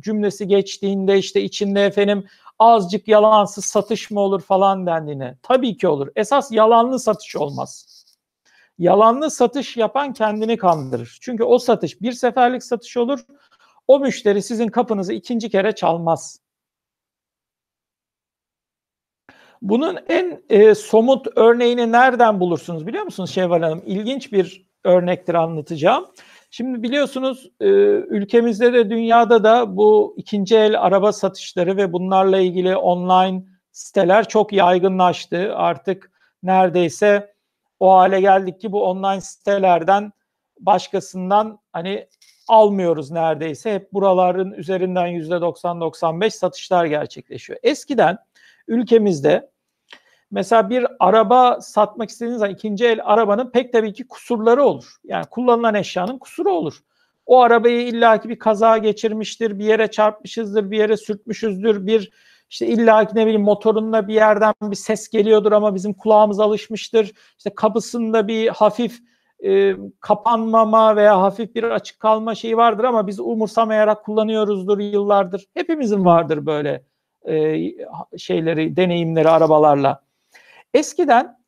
cümlesi 0.00 0.48
geçtiğinde 0.48 1.18
işte 1.18 1.42
içinde 1.42 1.84
efendim 1.84 2.24
azıcık 2.62 3.08
yalansız 3.08 3.64
satış 3.64 4.10
mı 4.10 4.20
olur 4.20 4.40
falan 4.40 4.86
dendiğine. 4.86 5.36
Tabii 5.42 5.76
ki 5.76 5.88
olur. 5.88 6.08
Esas 6.16 6.52
yalanlı 6.52 6.98
satış 6.98 7.36
olmaz. 7.36 7.86
Yalanlı 8.78 9.30
satış 9.30 9.76
yapan 9.76 10.12
kendini 10.12 10.56
kandırır. 10.56 11.18
Çünkü 11.20 11.44
o 11.44 11.58
satış 11.58 12.02
bir 12.02 12.12
seferlik 12.12 12.64
satış 12.64 12.96
olur. 12.96 13.20
O 13.88 13.98
müşteri 14.00 14.42
sizin 14.42 14.68
kapınızı 14.68 15.12
ikinci 15.12 15.50
kere 15.50 15.74
çalmaz. 15.74 16.40
Bunun 19.62 19.98
en 20.08 20.42
e, 20.48 20.74
somut 20.74 21.26
örneğini 21.36 21.92
nereden 21.92 22.40
bulursunuz 22.40 22.86
biliyor 22.86 23.04
musunuz 23.04 23.30
Şevval 23.30 23.62
Hanım? 23.62 23.82
İlginç 23.86 24.32
bir 24.32 24.66
örnektir 24.84 25.34
anlatacağım. 25.34 26.06
Şimdi 26.54 26.82
biliyorsunuz 26.82 27.50
e, 27.60 27.66
ülkemizde 28.08 28.72
de 28.72 28.90
dünyada 28.90 29.44
da 29.44 29.76
bu 29.76 30.14
ikinci 30.16 30.56
el 30.56 30.82
araba 30.82 31.12
satışları 31.12 31.76
ve 31.76 31.92
bunlarla 31.92 32.38
ilgili 32.38 32.76
online 32.76 33.44
siteler 33.70 34.28
çok 34.28 34.52
yaygınlaştı. 34.52 35.56
Artık 35.56 36.12
neredeyse 36.42 37.34
o 37.80 37.92
hale 37.92 38.20
geldik 38.20 38.60
ki 38.60 38.72
bu 38.72 38.84
online 38.84 39.20
sitelerden 39.20 40.12
başkasından 40.60 41.58
hani 41.72 42.08
almıyoruz 42.48 43.10
neredeyse. 43.10 43.74
Hep 43.74 43.92
buraların 43.92 44.52
üzerinden 44.52 45.08
%90-95 45.08 46.30
satışlar 46.30 46.84
gerçekleşiyor. 46.84 47.58
Eskiden 47.62 48.18
ülkemizde 48.68 49.50
mesela 50.32 50.70
bir 50.70 50.86
araba 51.00 51.60
satmak 51.60 52.10
istediğiniz 52.10 52.38
zaman 52.38 52.54
ikinci 52.54 52.86
el 52.86 53.00
arabanın 53.04 53.50
pek 53.50 53.72
tabii 53.72 53.92
ki 53.92 54.08
kusurları 54.08 54.64
olur. 54.64 54.96
Yani 55.04 55.26
kullanılan 55.26 55.74
eşyanın 55.74 56.18
kusuru 56.18 56.50
olur. 56.50 56.78
O 57.26 57.40
arabayı 57.40 57.88
illaki 57.88 58.28
bir 58.28 58.38
kaza 58.38 58.78
geçirmiştir, 58.78 59.58
bir 59.58 59.64
yere 59.64 59.90
çarpmışızdır, 59.90 60.70
bir 60.70 60.78
yere 60.78 60.96
sürtmüşüzdür, 60.96 61.86
bir 61.86 62.10
işte 62.50 62.66
illaki 62.66 63.16
ne 63.16 63.26
bileyim 63.26 63.42
motorunda 63.42 64.08
bir 64.08 64.14
yerden 64.14 64.54
bir 64.62 64.76
ses 64.76 65.08
geliyordur 65.08 65.52
ama 65.52 65.74
bizim 65.74 65.94
kulağımız 65.94 66.40
alışmıştır. 66.40 67.12
İşte 67.38 67.54
kapısında 67.54 68.28
bir 68.28 68.48
hafif 68.48 68.98
e, 69.44 69.76
kapanmama 70.00 70.96
veya 70.96 71.20
hafif 71.20 71.54
bir 71.54 71.64
açık 71.64 72.00
kalma 72.00 72.34
şeyi 72.34 72.56
vardır 72.56 72.84
ama 72.84 73.06
biz 73.06 73.20
umursamayarak 73.20 74.04
kullanıyoruzdur 74.04 74.78
yıllardır. 74.78 75.46
Hepimizin 75.54 76.04
vardır 76.04 76.46
böyle 76.46 76.84
e, 77.28 77.58
şeyleri, 78.18 78.76
deneyimleri 78.76 79.28
arabalarla. 79.28 80.02
Eskiden 80.74 81.38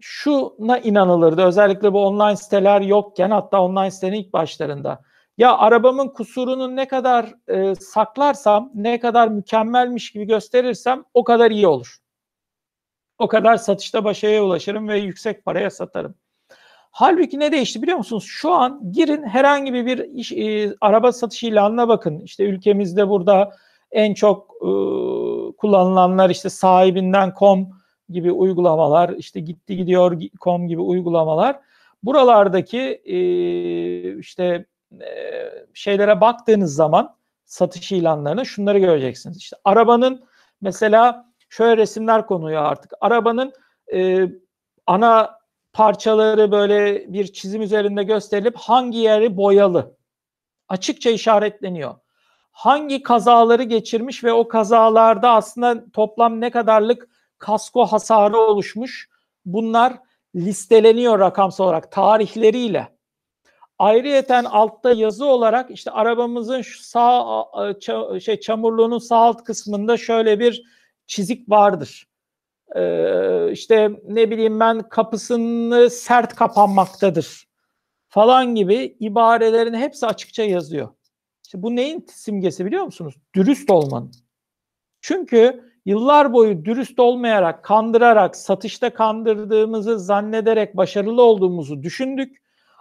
şuna 0.00 0.78
inanılırdı 0.78 1.42
özellikle 1.42 1.92
bu 1.92 2.06
online 2.06 2.36
siteler 2.36 2.80
yokken 2.80 3.30
hatta 3.30 3.62
online 3.62 3.90
sitenin 3.90 4.16
ilk 4.16 4.32
başlarında. 4.32 5.02
Ya 5.38 5.56
arabamın 5.58 6.08
kusurunu 6.08 6.76
ne 6.76 6.88
kadar 6.88 7.34
e, 7.48 7.74
saklarsam, 7.74 8.70
ne 8.74 9.00
kadar 9.00 9.28
mükemmelmiş 9.28 10.12
gibi 10.12 10.24
gösterirsem 10.24 11.04
o 11.14 11.24
kadar 11.24 11.50
iyi 11.50 11.66
olur. 11.66 11.96
O 13.18 13.28
kadar 13.28 13.56
satışta 13.56 14.04
başarıya 14.04 14.44
ulaşırım 14.44 14.88
ve 14.88 14.98
yüksek 14.98 15.44
paraya 15.44 15.70
satarım. 15.70 16.14
Halbuki 16.90 17.40
ne 17.40 17.52
değişti 17.52 17.82
biliyor 17.82 17.98
musunuz? 17.98 18.24
Şu 18.28 18.52
an 18.52 18.92
girin 18.92 19.22
herhangi 19.22 19.74
bir 19.74 19.98
iş, 19.98 20.32
e, 20.32 20.74
araba 20.80 21.12
satış 21.12 21.42
ilanına 21.42 21.88
bakın. 21.88 22.20
İşte 22.20 22.44
ülkemizde 22.44 23.08
burada 23.08 23.50
en 23.90 24.14
çok 24.14 24.50
e, 24.60 24.68
kullanılanlar 25.56 26.30
işte 26.30 26.50
sahibinden 26.50 27.32
com 27.38 27.68
gibi 28.08 28.32
uygulamalar, 28.32 29.08
işte 29.08 29.40
gitti 29.40 29.76
gidiyor 29.76 30.22
com 30.40 30.68
gibi 30.68 30.80
uygulamalar. 30.80 31.60
Buralardaki 32.02 32.80
e, 33.04 33.18
işte 34.18 34.66
e, 34.92 35.06
şeylere 35.74 36.20
baktığınız 36.20 36.74
zaman 36.74 37.16
satış 37.44 37.92
ilanlarına 37.92 38.44
şunları 38.44 38.78
göreceksiniz. 38.78 39.38
İşte 39.38 39.56
arabanın 39.64 40.24
mesela 40.60 41.26
şöyle 41.48 41.76
resimler 41.76 42.26
konuyor 42.26 42.62
artık. 42.62 42.92
Arabanın 43.00 43.52
e, 43.94 44.28
ana 44.86 45.38
parçaları 45.72 46.52
böyle 46.52 47.12
bir 47.12 47.26
çizim 47.32 47.62
üzerinde 47.62 48.02
gösterilip 48.02 48.56
hangi 48.56 48.98
yeri 48.98 49.36
boyalı 49.36 49.96
açıkça 50.68 51.10
işaretleniyor. 51.10 51.94
Hangi 52.50 53.02
kazaları 53.02 53.62
geçirmiş 53.62 54.24
ve 54.24 54.32
o 54.32 54.48
kazalarda 54.48 55.30
aslında 55.30 55.90
toplam 55.92 56.40
ne 56.40 56.50
kadarlık 56.50 57.08
kasko 57.38 57.86
hasarı 57.86 58.38
oluşmuş. 58.38 59.08
Bunlar 59.44 59.98
listeleniyor 60.34 61.18
rakamsal 61.18 61.64
olarak 61.64 61.92
tarihleriyle. 61.92 62.96
Ayrıyeten 63.78 64.44
altta 64.44 64.92
yazı 64.92 65.26
olarak 65.26 65.70
işte 65.70 65.90
arabamızın 65.90 66.62
şu 66.62 66.82
sağ 66.82 67.44
şey 68.20 68.40
çamurluğunun 68.40 68.98
sağ 68.98 69.16
alt 69.16 69.44
kısmında 69.44 69.96
şöyle 69.96 70.40
bir 70.40 70.64
çizik 71.06 71.50
vardır. 71.50 72.08
Ee, 72.76 73.52
işte 73.52 73.90
ne 74.08 74.30
bileyim 74.30 74.60
ben 74.60 74.88
kapısını 74.88 75.90
sert 75.90 76.34
kapanmaktadır 76.34 77.48
falan 78.08 78.54
gibi 78.54 78.96
ibarelerin 79.00 79.74
hepsi 79.74 80.06
açıkça 80.06 80.42
yazıyor. 80.42 80.88
İşte 81.44 81.62
bu 81.62 81.76
neyin 81.76 82.06
simgesi 82.12 82.66
biliyor 82.66 82.84
musunuz? 82.84 83.14
Dürüst 83.34 83.70
olmanın. 83.70 84.12
Çünkü 85.00 85.64
yıllar 85.86 86.32
boyu 86.32 86.64
dürüst 86.64 86.98
olmayarak, 86.98 87.62
kandırarak, 87.62 88.36
satışta 88.36 88.94
kandırdığımızı 88.94 89.98
zannederek 89.98 90.76
başarılı 90.76 91.22
olduğumuzu 91.22 91.82
düşündük. 91.82 92.36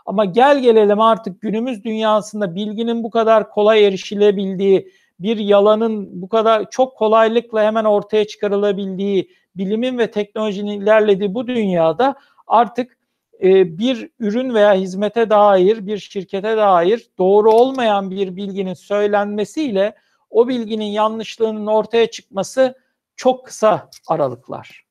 Ama 0.05 0.25
gel 0.25 0.59
gelelim 0.59 1.01
artık 1.01 1.41
günümüz 1.41 1.83
dünyasında 1.83 2.55
bilginin 2.55 3.03
bu 3.03 3.09
kadar 3.09 3.49
kolay 3.49 3.85
erişilebildiği, 3.85 4.91
bir 5.19 5.37
yalanın 5.37 6.21
bu 6.21 6.29
kadar 6.29 6.69
çok 6.69 6.97
kolaylıkla 6.97 7.63
hemen 7.63 7.85
ortaya 7.85 8.27
çıkarılabildiği, 8.27 9.31
bilimin 9.55 9.97
ve 9.97 10.11
teknolojinin 10.11 10.81
ilerlediği 10.81 11.33
bu 11.33 11.47
dünyada 11.47 12.15
artık 12.47 12.97
e, 13.43 13.77
bir 13.77 14.09
ürün 14.19 14.53
veya 14.53 14.73
hizmete 14.73 15.29
dair, 15.29 15.87
bir 15.87 15.97
şirkete 15.97 16.57
dair 16.57 17.07
doğru 17.17 17.51
olmayan 17.51 18.11
bir 18.11 18.35
bilginin 18.35 18.73
söylenmesiyle 18.73 19.95
o 20.29 20.47
bilginin 20.47 20.85
yanlışlığının 20.85 21.67
ortaya 21.67 22.11
çıkması 22.11 22.75
çok 23.15 23.45
kısa 23.45 23.89
aralıklar. 24.07 24.85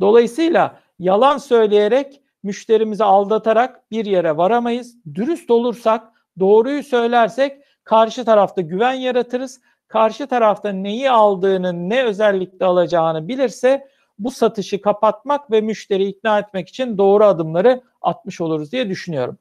Dolayısıyla 0.00 0.80
yalan 0.98 1.38
söyleyerek 1.38 2.22
müşterimizi 2.42 3.04
aldatarak 3.04 3.90
bir 3.90 4.04
yere 4.04 4.36
varamayız. 4.36 4.96
Dürüst 5.14 5.50
olursak, 5.50 6.08
doğruyu 6.38 6.82
söylersek 6.82 7.62
karşı 7.84 8.24
tarafta 8.24 8.60
güven 8.60 8.92
yaratırız. 8.92 9.60
Karşı 9.88 10.26
tarafta 10.26 10.72
neyi 10.72 11.10
aldığını, 11.10 11.88
ne 11.88 12.04
özellikle 12.04 12.66
alacağını 12.66 13.28
bilirse 13.28 13.88
bu 14.18 14.30
satışı 14.30 14.80
kapatmak 14.80 15.50
ve 15.50 15.60
müşteri 15.60 16.04
ikna 16.04 16.38
etmek 16.38 16.68
için 16.68 16.98
doğru 16.98 17.24
adımları 17.24 17.82
atmış 18.02 18.40
oluruz 18.40 18.72
diye 18.72 18.88
düşünüyorum. 18.88 19.38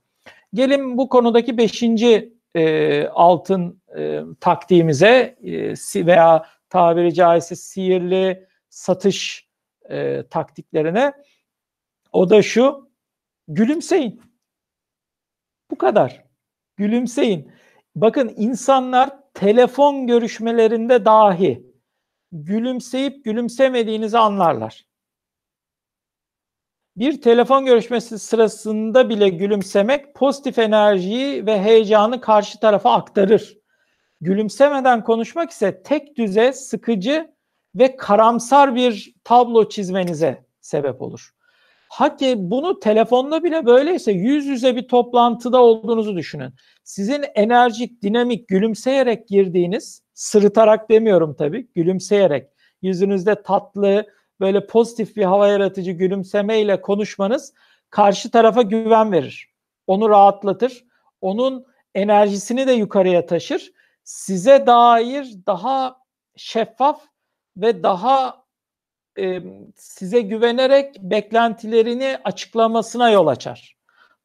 Gelin 0.54 0.98
bu 0.98 1.10
konudaki 1.10 1.58
beşinci 1.58 2.34
e, 2.56 3.08
altın 3.08 3.82
e, 3.98 4.22
taktiğimize 4.40 5.36
e, 5.44 6.06
veya 6.06 6.46
tabiri 6.70 7.14
caizse 7.14 7.56
sihirli 7.56 8.48
satış 8.70 9.50
e, 9.90 10.24
taktiklerine. 10.30 11.14
O 12.12 12.30
da 12.30 12.42
şu, 12.42 12.90
gülümseyin. 13.48 14.22
Bu 15.72 15.78
kadar. 15.78 16.26
Gülümseyin. 16.78 17.52
Bakın 17.96 18.34
insanlar 18.38 19.10
telefon 19.34 20.08
görüşmelerinde 20.08 21.06
dahi 21.06 21.76
gülümseyip 22.32 23.26
gülümsemediğinizi 23.26 24.18
anlarlar. 24.18 24.86
Bir 26.98 27.22
telefon 27.22 27.66
görüşmesi 27.66 28.20
sırasında 28.20 29.10
bile 29.10 29.30
gülümsemek 29.30 30.16
pozitif 30.16 30.60
enerjiyi 30.60 31.46
ve 31.46 31.62
heyecanı 31.62 32.22
karşı 32.22 32.60
tarafa 32.60 32.94
aktarır. 32.94 33.58
Gülümsemeden 34.22 35.04
konuşmak 35.04 35.52
ise 35.52 35.84
tek 35.84 36.18
düze, 36.18 36.54
sıkıcı 36.54 37.32
ve 37.76 37.96
karamsar 37.96 38.76
bir 38.76 39.14
tablo 39.24 39.70
çizmenize 39.70 40.46
sebep 40.62 41.02
olur. 41.02 41.30
Haki 41.90 42.36
bunu 42.38 42.80
telefonda 42.80 43.44
bile 43.44 43.66
böyleyse 43.66 44.12
yüz 44.12 44.46
yüze 44.46 44.76
bir 44.76 44.88
toplantıda 44.88 45.62
olduğunuzu 45.62 46.16
düşünün. 46.16 46.54
Sizin 46.84 47.26
enerjik, 47.36 48.02
dinamik, 48.02 48.48
gülümseyerek 48.48 49.28
girdiğiniz, 49.28 50.02
sırıtarak 50.14 50.90
demiyorum 50.90 51.36
tabii, 51.36 51.68
gülümseyerek, 51.76 52.48
yüzünüzde 52.82 53.44
tatlı, 53.44 54.06
böyle 54.40 54.68
pozitif 54.68 55.16
bir 55.16 55.24
hava 55.24 55.48
yaratıcı 55.48 55.92
gülümsemeyle 55.92 56.82
konuşmanız 56.82 57.54
karşı 57.90 58.32
tarafa 58.32 58.62
güven 58.62 59.12
verir. 59.12 59.50
Onu 59.88 60.10
rahatlatır. 60.10 60.86
Onun 61.22 61.66
enerjisini 61.96 62.68
de 62.68 62.72
yukarıya 62.72 63.26
taşır. 63.26 63.72
Size 64.06 64.68
dair 64.68 65.36
daha 65.48 65.98
şeffaf 66.36 67.02
ve 67.58 67.84
daha 67.84 68.46
e, 69.20 69.42
size 69.76 70.22
güvenerek 70.22 70.96
beklentilerini 71.02 72.18
açıklamasına 72.24 73.10
yol 73.10 73.28
açar. 73.28 73.76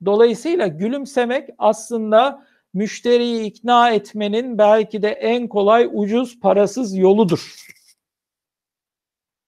Dolayısıyla 0.04 0.66
gülümsemek 0.66 1.48
aslında 1.58 2.46
müşteriyi 2.74 3.44
ikna 3.44 3.90
etmenin 3.90 4.58
belki 4.58 5.02
de 5.02 5.08
en 5.08 5.48
kolay, 5.48 5.90
ucuz, 5.92 6.40
parasız 6.40 6.96
yoludur. 6.96 7.56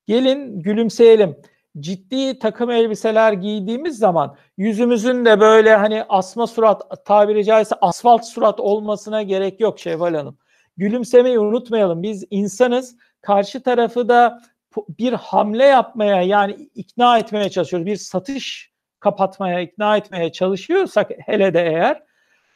Gelin 0.07 0.62
gülümseyelim. 0.62 1.37
Ciddi 1.80 2.38
takım 2.38 2.70
elbiseler 2.70 3.32
giydiğimiz 3.32 3.98
zaman 3.98 4.37
yüzümüzün 4.56 5.24
de 5.24 5.40
böyle 5.40 5.76
hani 5.76 6.04
asma 6.08 6.46
surat 6.46 7.04
tabiri 7.04 7.44
caizse 7.44 7.74
asfalt 7.80 8.24
surat 8.24 8.61
olmasına 8.61 9.22
gerek 9.22 9.61
yok 9.61 9.78
Şevval 9.78 10.14
Hanım. 10.14 10.38
Gülümsemeyi 10.76 11.38
unutmayalım. 11.38 12.02
Biz 12.02 12.24
insanız. 12.30 12.96
Karşı 13.20 13.62
tarafı 13.62 14.08
da 14.08 14.42
bir 14.88 15.12
hamle 15.12 15.64
yapmaya 15.64 16.22
yani 16.22 16.52
ikna 16.74 17.18
etmeye 17.18 17.50
çalışıyoruz. 17.50 17.87
Bir 17.87 17.96
satış 17.96 18.72
kapatmaya, 19.00 19.61
ikna 19.61 19.96
etmeye 19.96 20.32
çalışıyorsak 20.32 21.11
hele 21.26 21.54
de 21.54 21.61
eğer 21.66 22.02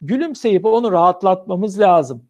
gülümseyip 0.00 0.64
onu 0.64 0.92
rahatlatmamız 0.92 1.81
lazım. 1.81 2.29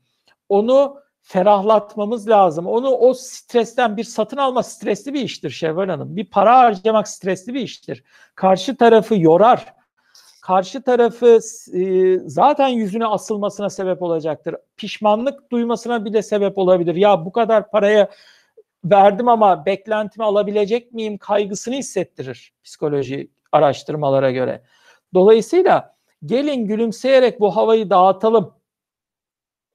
Onu 0.49 1.01
ferahlatmamız 1.27 2.29
lazım. 2.29 2.67
Onu 2.67 2.91
o 2.91 3.15
stresten 3.15 3.97
bir 3.97 4.05
satın 4.05 4.37
alma 4.37 4.63
stresli 4.63 5.15
bir 5.15 5.21
iştir 5.21 5.51
Şevval 5.51 5.89
Hanım. 5.89 6.17
Bir 6.17 6.25
para 6.25 6.59
harcamak 6.59 7.09
stresli 7.09 7.55
bir 7.55 7.61
iştir. 7.61 8.05
Karşı 8.35 8.77
tarafı 8.77 9.17
yorar. 9.17 9.75
Karşı 10.43 10.83
tarafı 10.83 11.39
e, 11.75 12.19
zaten 12.19 12.69
yüzüne 12.69 13.07
asılmasına 13.07 13.71
sebep 13.71 14.03
olacaktır. 14.03 14.57
Pişmanlık 14.77 15.53
duymasına 15.53 16.05
bile 16.05 16.23
sebep 16.23 16.59
olabilir. 16.59 16.95
Ya 16.95 17.25
bu 17.25 17.33
kadar 17.33 17.71
paraya 17.71 18.09
verdim 18.85 19.29
ama 19.29 19.67
beklentimi 19.67 20.25
alabilecek 20.25 20.93
miyim 20.93 21.19
kaygısını 21.19 21.75
hissettirir 21.75 22.53
psikoloji 22.65 23.31
araştırmalara 23.53 24.31
göre. 24.31 24.63
Dolayısıyla 25.15 25.97
gelin 26.25 26.67
gülümseyerek 26.67 27.41
bu 27.41 27.57
havayı 27.57 27.91
dağıtalım. 27.91 28.56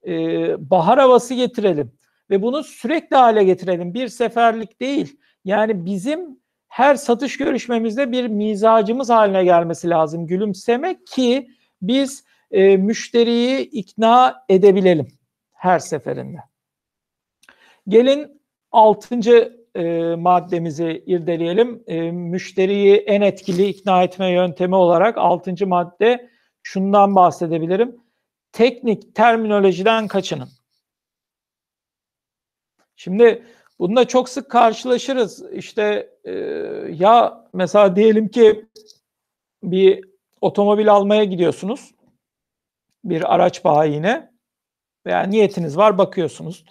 Ee, 0.07 0.69
bahar 0.69 0.99
havası 0.99 1.33
getirelim 1.33 1.91
ve 2.29 2.41
bunu 2.41 2.63
sürekli 2.63 3.15
hale 3.15 3.43
getirelim. 3.43 3.93
Bir 3.93 4.07
seferlik 4.07 4.81
değil. 4.81 5.17
Yani 5.45 5.85
bizim 5.85 6.39
her 6.67 6.95
satış 6.95 7.37
görüşmemizde 7.37 8.11
bir 8.11 8.27
mizacımız 8.27 9.09
haline 9.09 9.43
gelmesi 9.43 9.89
lazım. 9.89 10.27
Gülümsemek 10.27 11.07
ki 11.07 11.47
biz 11.81 12.23
e, 12.51 12.77
müşteriyi 12.77 13.59
ikna 13.59 14.43
edebilelim 14.49 15.07
her 15.51 15.79
seferinde. 15.79 16.37
Gelin 17.87 18.41
Altıncı 18.71 19.65
e, 19.75 20.15
maddemizi 20.15 21.03
irdeleyelim. 21.05 21.83
E, 21.87 22.11
müşteriyi 22.11 22.95
en 22.95 23.21
etkili 23.21 23.67
ikna 23.67 24.03
etme 24.03 24.31
yöntemi 24.31 24.75
olarak 24.75 25.17
altıncı 25.17 25.67
madde 25.67 26.29
şundan 26.63 27.15
bahsedebilirim. 27.15 28.00
Teknik 28.51 29.15
terminolojiden 29.15 30.07
kaçının. 30.07 30.49
Şimdi 32.95 33.45
bunda 33.79 34.07
çok 34.07 34.29
sık 34.29 34.51
karşılaşırız. 34.51 35.53
İşte 35.53 36.09
e, 36.23 36.31
ya 36.89 37.45
mesela 37.53 37.95
diyelim 37.95 38.27
ki 38.27 38.65
bir 39.63 40.05
otomobil 40.41 40.91
almaya 40.91 41.23
gidiyorsunuz. 41.23 41.91
Bir 43.03 43.35
araç 43.35 43.63
bayine 43.63 44.31
veya 45.05 45.21
niyetiniz 45.21 45.77
var 45.77 45.97
bakıyorsunuz 45.97 46.65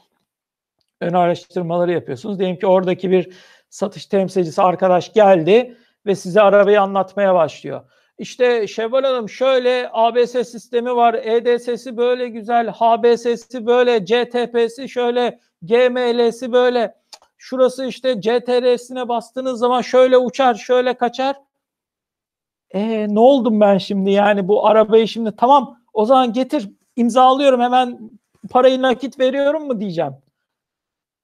ön 1.00 1.12
araştırmaları 1.12 1.92
yapıyorsunuz. 1.92 2.38
Diyelim 2.38 2.58
ki 2.58 2.66
oradaki 2.66 3.10
bir 3.10 3.34
satış 3.70 4.06
temsilcisi 4.06 4.62
arkadaş 4.62 5.12
geldi 5.12 5.76
ve 6.06 6.14
size 6.14 6.40
arabayı 6.40 6.80
anlatmaya 6.80 7.34
başlıyor. 7.34 7.84
İşte 8.20 8.66
Şevval 8.66 9.04
Hanım 9.04 9.28
şöyle 9.28 9.90
ABS 9.92 10.30
sistemi 10.30 10.96
var, 10.96 11.14
EDS'si 11.14 11.96
böyle 11.96 12.28
güzel, 12.28 12.70
HBS'si 12.70 13.66
böyle, 13.66 14.04
CTP'si 14.04 14.88
şöyle, 14.88 15.38
GML'si 15.62 16.52
böyle. 16.52 16.94
Şurası 17.38 17.86
işte 17.86 18.20
CTR'sine 18.20 19.08
bastığınız 19.08 19.58
zaman 19.58 19.82
şöyle 19.82 20.18
uçar, 20.18 20.54
şöyle 20.54 20.94
kaçar. 20.94 21.36
E 22.70 23.06
ne 23.14 23.20
oldum 23.20 23.60
ben 23.60 23.78
şimdi 23.78 24.10
yani 24.10 24.48
bu 24.48 24.66
arabayı 24.66 25.08
şimdi 25.08 25.36
tamam 25.36 25.78
o 25.92 26.04
zaman 26.06 26.32
getir 26.32 26.70
imzalıyorum 26.96 27.60
hemen 27.60 28.10
parayı 28.50 28.82
nakit 28.82 29.20
veriyorum 29.20 29.66
mu 29.66 29.80
diyeceğim. 29.80 30.12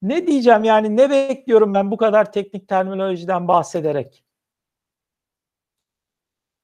Ne 0.02 0.26
diyeceğim 0.26 0.64
yani 0.64 0.96
ne 0.96 1.10
bekliyorum 1.10 1.74
ben 1.74 1.90
bu 1.90 1.96
kadar 1.96 2.32
teknik 2.32 2.68
terminolojiden 2.68 3.48
bahsederek? 3.48 4.25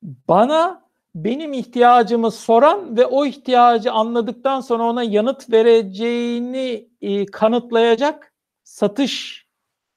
Bana 0.02 0.82
benim 1.14 1.52
ihtiyacımı 1.52 2.30
soran 2.30 2.96
ve 2.96 3.06
o 3.06 3.26
ihtiyacı 3.26 3.92
anladıktan 3.92 4.60
sonra 4.60 4.82
ona 4.82 5.02
yanıt 5.02 5.52
vereceğini 5.52 6.88
e, 7.00 7.26
kanıtlayacak 7.26 8.32
satış 8.62 9.46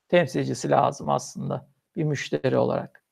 temsilcisi 0.10 0.70
lazım 0.70 1.10
aslında 1.10 1.68
bir 1.96 2.04
müşteri 2.04 2.58
olarak. 2.58 3.04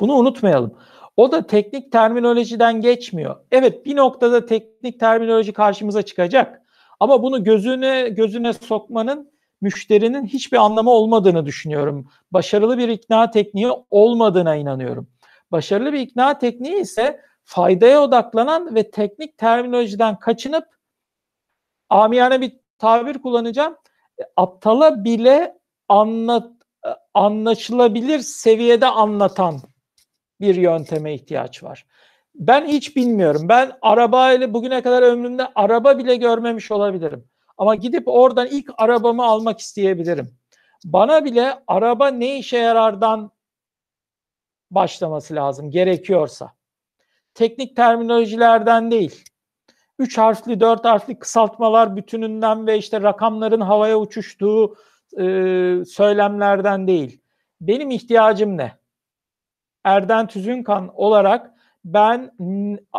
Bunu 0.00 0.14
unutmayalım. 0.14 0.74
O 1.16 1.32
da 1.32 1.46
teknik 1.46 1.92
terminolojiden 1.92 2.80
geçmiyor. 2.80 3.36
Evet 3.52 3.86
bir 3.86 3.96
noktada 3.96 4.46
teknik 4.46 5.00
terminoloji 5.00 5.52
karşımıza 5.52 6.02
çıkacak. 6.02 6.62
Ama 7.00 7.22
bunu 7.22 7.44
gözüne 7.44 8.08
gözüne 8.08 8.52
sokmanın 8.52 9.32
müşterinin 9.60 10.26
hiçbir 10.26 10.56
anlamı 10.56 10.90
olmadığını 10.90 11.46
düşünüyorum. 11.46 12.08
Başarılı 12.30 12.78
bir 12.78 12.88
ikna 12.88 13.30
tekniği 13.30 13.68
olmadığına 13.90 14.54
inanıyorum. 14.56 15.08
Başarılı 15.52 15.92
bir 15.92 16.00
ikna 16.00 16.38
tekniği 16.38 16.80
ise 16.80 17.20
faydaya 17.44 18.02
odaklanan 18.02 18.74
ve 18.74 18.90
teknik 18.90 19.38
terminolojiden 19.38 20.18
kaçınıp 20.18 20.64
amiyane 21.88 22.40
bir 22.40 22.52
tabir 22.78 23.22
kullanacağım. 23.22 23.76
Aptala 24.36 25.04
bile 25.04 25.58
anlat, 25.88 26.52
anlaşılabilir 27.14 28.18
seviyede 28.18 28.86
anlatan 28.86 29.56
bir 30.40 30.54
yönteme 30.54 31.14
ihtiyaç 31.14 31.62
var. 31.62 31.86
Ben 32.34 32.66
hiç 32.66 32.96
bilmiyorum. 32.96 33.48
Ben 33.48 33.72
arabayla 33.82 34.54
bugüne 34.54 34.82
kadar 34.82 35.02
ömrümde 35.02 35.46
araba 35.54 35.98
bile 35.98 36.16
görmemiş 36.16 36.70
olabilirim. 36.70 37.24
Ama 37.58 37.74
gidip 37.74 38.08
oradan 38.08 38.46
ilk 38.46 38.70
arabamı 38.78 39.24
almak 39.24 39.60
isteyebilirim. 39.60 40.30
Bana 40.84 41.24
bile 41.24 41.62
araba 41.66 42.08
ne 42.08 42.38
işe 42.38 42.58
yarardan 42.58 43.30
başlaması 44.70 45.34
lazım 45.34 45.70
gerekiyorsa. 45.70 46.52
Teknik 47.34 47.76
terminolojilerden 47.76 48.90
değil. 48.90 49.24
Üç 49.98 50.18
harfli, 50.18 50.60
dört 50.60 50.84
harfli 50.84 51.18
kısaltmalar 51.18 51.96
bütününden 51.96 52.66
ve 52.66 52.78
işte 52.78 53.02
rakamların 53.02 53.60
havaya 53.60 53.98
uçuştuğu 53.98 54.76
e, 55.18 55.24
söylemlerden 55.84 56.86
değil. 56.86 57.20
Benim 57.60 57.90
ihtiyacım 57.90 58.56
ne? 58.56 58.72
Erden 59.84 60.26
Tüzünkan 60.26 60.90
olarak 60.94 61.54
ben 61.84 62.30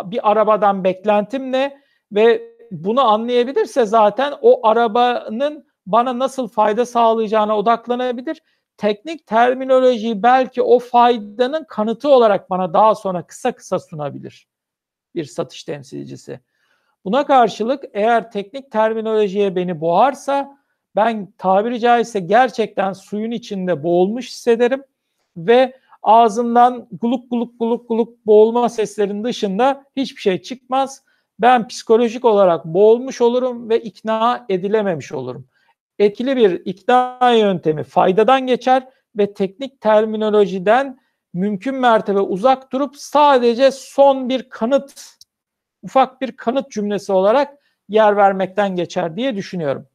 bir 0.05 0.31
arabadan 0.31 0.83
beklentim 0.83 1.51
ne 1.51 1.81
ve 2.11 2.51
bunu 2.71 3.01
anlayabilirse 3.01 3.85
zaten 3.85 4.33
o 4.41 4.67
arabanın 4.67 5.65
bana 5.85 6.19
nasıl 6.19 6.47
fayda 6.47 6.85
sağlayacağına 6.85 7.57
odaklanabilir. 7.57 8.41
Teknik 8.81 9.27
terminolojiyi 9.27 10.23
belki 10.23 10.61
o 10.61 10.79
faydanın 10.79 11.63
kanıtı 11.63 12.09
olarak 12.09 12.49
bana 12.49 12.73
daha 12.73 12.95
sonra 12.95 13.27
kısa 13.27 13.51
kısa 13.51 13.79
sunabilir 13.79 14.47
bir 15.15 15.25
satış 15.25 15.63
temsilcisi. 15.63 16.39
Buna 17.05 17.25
karşılık 17.25 17.83
eğer 17.93 18.31
teknik 18.31 18.71
terminolojiye 18.71 19.55
beni 19.55 19.81
boğarsa 19.81 20.57
ben 20.95 21.33
tabiri 21.37 21.79
caizse 21.79 22.19
gerçekten 22.19 22.93
suyun 22.93 23.31
içinde 23.31 23.83
boğulmuş 23.83 24.29
hissederim 24.29 24.83
ve 25.37 25.79
ağzımdan 26.03 26.87
guluk 27.01 27.29
guluk 27.29 27.59
guluk 27.59 27.89
guluk 27.89 28.25
boğulma 28.25 28.69
seslerinin 28.69 29.23
dışında 29.23 29.85
hiçbir 29.95 30.21
şey 30.21 30.41
çıkmaz 30.41 31.03
ben 31.39 31.67
psikolojik 31.67 32.25
olarak 32.25 32.65
boğulmuş 32.65 33.21
olurum 33.21 33.69
ve 33.69 33.81
ikna 33.81 34.45
edilememiş 34.49 35.11
olurum. 35.11 35.50
Etkili 36.01 36.37
bir 36.37 36.61
ikna 36.65 37.31
yöntemi 37.31 37.83
faydadan 37.83 38.47
geçer 38.47 38.87
ve 39.17 39.33
teknik 39.33 39.81
terminolojiden 39.81 40.99
mümkün 41.33 41.75
mertebe 41.75 42.19
uzak 42.19 42.71
durup 42.71 42.95
sadece 42.95 43.71
son 43.71 44.29
bir 44.29 44.49
kanıt, 44.49 45.17
ufak 45.83 46.21
bir 46.21 46.31
kanıt 46.31 46.71
cümlesi 46.71 47.13
olarak 47.13 47.57
yer 47.89 48.17
vermekten 48.17 48.75
geçer 48.75 49.15
diye 49.15 49.35
düşünüyorum. 49.35 49.87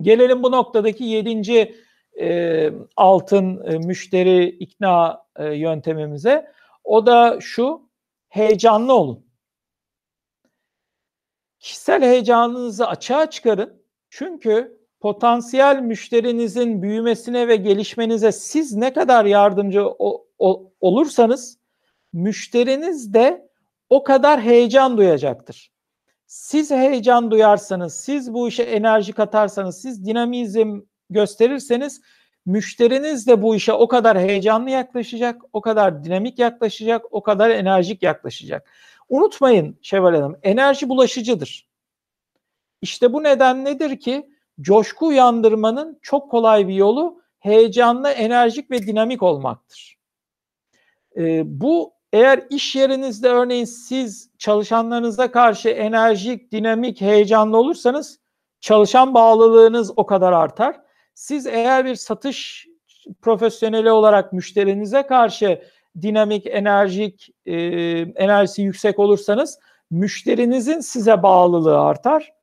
Gelelim 0.00 0.42
bu 0.42 0.52
noktadaki 0.52 1.04
yedinci 1.04 1.76
e, 2.20 2.70
altın 2.96 3.64
e, 3.66 3.78
müşteri 3.78 4.46
ikna 4.46 5.24
e, 5.36 5.44
yöntemimize. 5.44 6.52
O 6.84 7.06
da 7.06 7.38
şu, 7.40 7.88
heyecanlı 8.28 8.94
olun. 8.94 9.26
Kişisel 11.58 12.02
heyecanınızı 12.02 12.88
açığa 12.88 13.30
çıkarın. 13.30 13.82
Çünkü 14.10 14.83
potansiyel 15.04 15.80
müşterinizin 15.80 16.82
büyümesine 16.82 17.48
ve 17.48 17.56
gelişmenize 17.56 18.32
siz 18.32 18.74
ne 18.74 18.92
kadar 18.92 19.24
yardımcı 19.24 19.88
olursanız 20.80 21.58
müşteriniz 22.12 23.14
de 23.14 23.48
o 23.90 24.04
kadar 24.04 24.40
heyecan 24.40 24.96
duyacaktır. 24.96 25.72
Siz 26.26 26.70
heyecan 26.70 27.30
duyarsanız, 27.30 27.94
siz 27.94 28.32
bu 28.34 28.48
işe 28.48 28.62
enerji 28.62 29.12
katarsanız, 29.12 29.80
siz 29.80 30.06
dinamizm 30.06 30.80
gösterirseniz 31.10 32.00
müşteriniz 32.46 33.26
de 33.26 33.42
bu 33.42 33.56
işe 33.56 33.72
o 33.72 33.88
kadar 33.88 34.18
heyecanlı 34.18 34.70
yaklaşacak, 34.70 35.42
o 35.52 35.60
kadar 35.60 36.04
dinamik 36.04 36.38
yaklaşacak, 36.38 37.04
o 37.10 37.22
kadar 37.22 37.50
enerjik 37.50 38.02
yaklaşacak. 38.02 38.70
Unutmayın 39.08 39.78
Şevval 39.82 40.14
Hanım, 40.14 40.38
enerji 40.42 40.88
bulaşıcıdır. 40.88 41.68
İşte 42.82 43.12
bu 43.12 43.22
neden 43.22 43.64
nedir 43.64 44.00
ki 44.00 44.33
coşku 44.60 45.06
uyandırmanın 45.06 45.98
çok 46.02 46.30
kolay 46.30 46.68
bir 46.68 46.74
yolu 46.74 47.22
heyecanlı, 47.38 48.08
enerjik 48.08 48.70
ve 48.70 48.86
dinamik 48.86 49.22
olmaktır. 49.22 49.98
Ee, 51.16 51.42
bu 51.60 51.94
eğer 52.12 52.44
iş 52.50 52.76
yerinizde 52.76 53.28
örneğin 53.28 53.64
siz 53.64 54.30
çalışanlarınıza 54.38 55.30
karşı 55.30 55.68
enerjik, 55.68 56.52
dinamik, 56.52 57.00
heyecanlı 57.00 57.56
olursanız 57.56 58.20
çalışan 58.60 59.14
bağlılığınız 59.14 59.92
o 59.96 60.06
kadar 60.06 60.32
artar. 60.32 60.80
Siz 61.14 61.46
eğer 61.46 61.84
bir 61.84 61.94
satış 61.94 62.66
profesyoneli 63.22 63.90
olarak 63.90 64.32
müşterinize 64.32 65.06
karşı 65.06 65.62
dinamik, 66.02 66.46
enerjik, 66.46 67.30
e, 67.46 67.54
enerjisi 68.00 68.62
yüksek 68.62 68.98
olursanız 68.98 69.58
müşterinizin 69.90 70.80
size 70.80 71.22
bağlılığı 71.22 71.80
artar. 71.80 72.33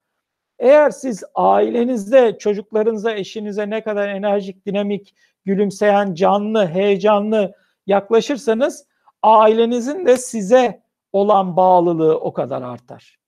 Eğer 0.62 0.90
siz 0.90 1.24
ailenizde, 1.36 2.38
çocuklarınıza, 2.38 3.12
eşinize 3.12 3.70
ne 3.70 3.84
kadar 3.84 4.08
enerjik, 4.08 4.66
dinamik, 4.66 5.16
gülümseyen, 5.46 6.14
canlı, 6.14 6.68
heyecanlı 6.68 7.54
yaklaşırsanız 7.88 8.86
ailenizin 9.24 10.06
de 10.06 10.18
size 10.18 10.82
olan 11.12 11.56
bağlılığı 11.56 12.20
o 12.20 12.34
kadar 12.34 12.62
artar. 12.62 13.20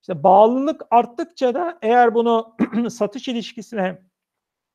İşte 0.00 0.22
bağlılık 0.22 0.82
arttıkça 0.90 1.54
da 1.54 1.78
eğer 1.82 2.14
bunu 2.14 2.56
satış 2.90 3.28
ilişkisine 3.28 4.02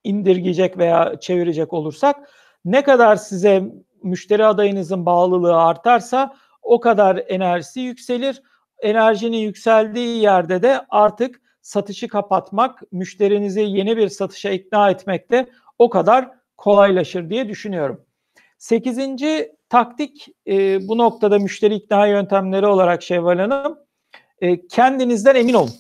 indirgeyecek 0.03 0.77
veya 0.77 1.19
çevirecek 1.19 1.73
olursak 1.73 2.29
ne 2.65 2.84
kadar 2.84 3.15
size 3.15 3.63
müşteri 4.03 4.45
adayınızın 4.45 5.06
bağlılığı 5.06 5.58
artarsa 5.58 6.36
o 6.62 6.79
kadar 6.79 7.23
enerjisi 7.27 7.79
yükselir. 7.79 8.41
Enerjinin 8.79 9.38
yükseldiği 9.38 10.21
yerde 10.21 10.62
de 10.62 10.86
artık 10.89 11.42
satışı 11.63 12.08
kapatmak, 12.08 12.82
müşterinizi 12.91 13.62
yeni 13.62 13.97
bir 13.97 14.10
satışa 14.10 14.49
ikna 14.49 14.89
etmek 14.89 15.32
de 15.32 15.49
o 15.80 15.89
kadar 15.89 16.32
kolaylaşır 16.58 17.30
diye 17.30 17.49
düşünüyorum. 17.49 18.06
Sekizinci 18.58 19.56
taktik 19.69 20.28
e, 20.47 20.88
bu 20.88 20.97
noktada 20.97 21.39
müşteri 21.39 21.76
ikna 21.76 22.08
yöntemleri 22.08 22.67
olarak 22.67 23.04
Şevval 23.04 23.38
Hanım 23.38 23.80
e, 24.41 24.67
kendinizden 24.67 25.36
emin 25.36 25.54
olun. 25.54 25.73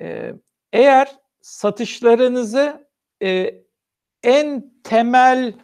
E, 0.00 0.32
eğer 0.72 1.08
satışlarınızı 1.40 2.88
e, 3.22 3.54
en 4.22 4.72
temel 4.84 5.54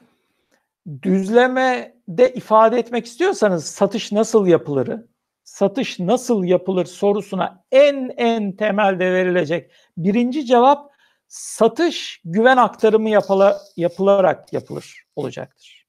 düzlemede 1.03 2.35
ifade 2.35 2.79
etmek 2.79 3.07
istiyorsanız 3.07 3.67
satış 3.67 4.13
nasıl 4.13 4.47
yapılırı, 4.47 5.07
satış 5.47 5.99
nasıl 5.99 6.45
yapılır 6.45 6.85
sorusuna 6.85 7.65
en 7.73 8.13
en 8.17 8.57
temelde 8.57 9.13
verilecek 9.13 9.71
birinci 9.97 10.47
cevap 10.47 10.91
satış 11.29 12.21
güven 12.25 12.57
aktarımı 12.57 13.11
yapıla, 13.11 13.61
yapılarak 13.77 14.53
yapılır 14.53 15.05
olacaktır. 15.17 15.87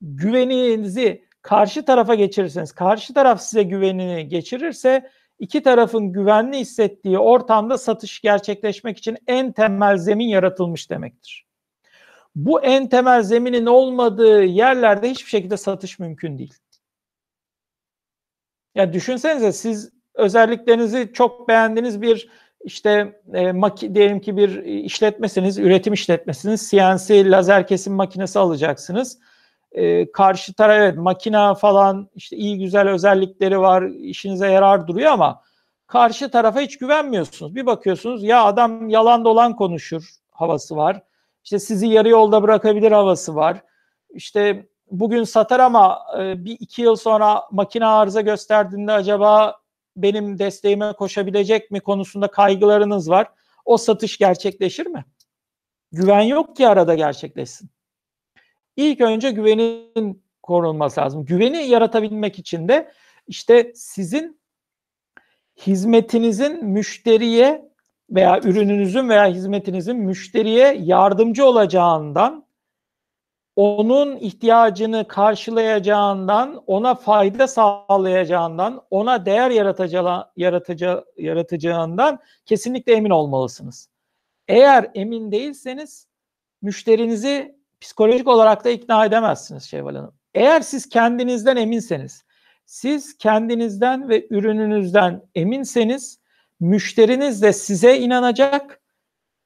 Güveninizi 0.00 1.24
karşı 1.42 1.84
tarafa 1.84 2.14
geçirirseniz, 2.14 2.72
karşı 2.72 3.14
taraf 3.14 3.42
size 3.42 3.62
güvenini 3.62 4.28
geçirirse 4.28 5.10
iki 5.38 5.62
tarafın 5.62 6.12
güvenli 6.12 6.58
hissettiği 6.58 7.18
ortamda 7.18 7.78
satış 7.78 8.20
gerçekleşmek 8.20 8.98
için 8.98 9.18
en 9.26 9.52
temel 9.52 9.96
zemin 9.96 10.28
yaratılmış 10.28 10.90
demektir. 10.90 11.46
Bu 12.34 12.62
en 12.62 12.88
temel 12.88 13.22
zeminin 13.22 13.66
olmadığı 13.66 14.44
yerlerde 14.44 15.10
hiçbir 15.10 15.30
şekilde 15.30 15.56
satış 15.56 15.98
mümkün 15.98 16.38
değil. 16.38 16.54
Ya 18.74 18.92
düşünsenize 18.92 19.52
siz 19.52 19.92
özelliklerinizi 20.14 21.10
çok 21.12 21.48
beğendiğiniz 21.48 22.02
bir 22.02 22.28
işte 22.64 23.20
e, 23.34 23.52
maki, 23.52 23.94
diyelim 23.94 24.20
ki 24.20 24.36
bir 24.36 24.62
işletmesiniz, 24.64 25.58
üretim 25.58 25.92
işletmesiniz, 25.92 26.70
CNC 26.70 27.30
lazer 27.30 27.66
kesim 27.66 27.92
makinesi 27.92 28.38
alacaksınız. 28.38 29.18
E, 29.72 30.12
karşı 30.12 30.54
taraf 30.54 30.76
evet 30.76 30.96
makina 30.98 31.54
falan 31.54 32.08
işte 32.14 32.36
iyi 32.36 32.58
güzel 32.58 32.88
özellikleri 32.88 33.60
var, 33.60 33.82
işinize 33.82 34.46
yarar 34.46 34.86
duruyor 34.86 35.12
ama 35.12 35.42
karşı 35.86 36.30
tarafa 36.30 36.60
hiç 36.60 36.78
güvenmiyorsunuz. 36.78 37.54
Bir 37.54 37.66
bakıyorsunuz 37.66 38.22
ya 38.22 38.44
adam 38.44 38.88
yalan 38.88 39.24
dolan 39.24 39.56
konuşur 39.56 40.10
havası 40.30 40.76
var. 40.76 41.02
İşte 41.44 41.58
sizi 41.58 41.86
yarı 41.86 42.08
yolda 42.08 42.42
bırakabilir 42.42 42.92
havası 42.92 43.34
var. 43.34 43.62
İşte 44.10 44.66
bugün 44.92 45.24
satar 45.24 45.60
ama 45.60 46.06
e, 46.18 46.44
bir 46.44 46.56
iki 46.60 46.82
yıl 46.82 46.96
sonra 46.96 47.42
makine 47.50 47.86
arıza 47.86 48.20
gösterdiğinde 48.20 48.92
acaba 48.92 49.60
benim 49.96 50.38
desteğime 50.38 50.92
koşabilecek 50.92 51.70
mi 51.70 51.80
konusunda 51.80 52.28
kaygılarınız 52.28 53.10
var. 53.10 53.28
O 53.64 53.76
satış 53.76 54.18
gerçekleşir 54.18 54.86
mi? 54.86 55.04
Güven 55.92 56.20
yok 56.20 56.56
ki 56.56 56.68
arada 56.68 56.94
gerçekleşsin. 56.94 57.70
İlk 58.76 59.00
önce 59.00 59.30
güvenin 59.30 60.22
korunması 60.42 61.00
lazım. 61.00 61.24
Güveni 61.24 61.66
yaratabilmek 61.66 62.38
için 62.38 62.68
de 62.68 62.92
işte 63.26 63.72
sizin 63.74 64.40
hizmetinizin 65.66 66.64
müşteriye 66.64 67.72
veya 68.10 68.40
ürününüzün 68.40 69.08
veya 69.08 69.26
hizmetinizin 69.26 69.96
müşteriye 69.96 70.74
yardımcı 70.80 71.46
olacağından 71.46 72.46
onun 73.56 74.16
ihtiyacını 74.16 75.08
karşılayacağından, 75.08 76.62
ona 76.66 76.94
fayda 76.94 77.48
sağlayacağından, 77.48 78.82
ona 78.90 79.26
değer 79.26 79.50
yaratacağı, 79.50 80.30
yaratacağı, 80.36 81.04
yaratacağından 81.16 82.18
kesinlikle 82.46 82.92
emin 82.92 83.10
olmalısınız. 83.10 83.88
Eğer 84.48 84.90
emin 84.94 85.32
değilseniz 85.32 86.06
müşterinizi 86.62 87.56
psikolojik 87.80 88.28
olarak 88.28 88.64
da 88.64 88.70
ikna 88.70 89.04
edemezsiniz 89.04 89.64
Şevval 89.64 89.94
Hanım. 89.94 90.14
Eğer 90.34 90.60
siz 90.60 90.88
kendinizden 90.88 91.56
eminseniz, 91.56 92.24
siz 92.66 93.18
kendinizden 93.18 94.08
ve 94.08 94.26
ürününüzden 94.30 95.22
eminseniz 95.34 96.18
müşteriniz 96.60 97.42
de 97.42 97.52
size 97.52 97.98
inanacak, 97.98 98.80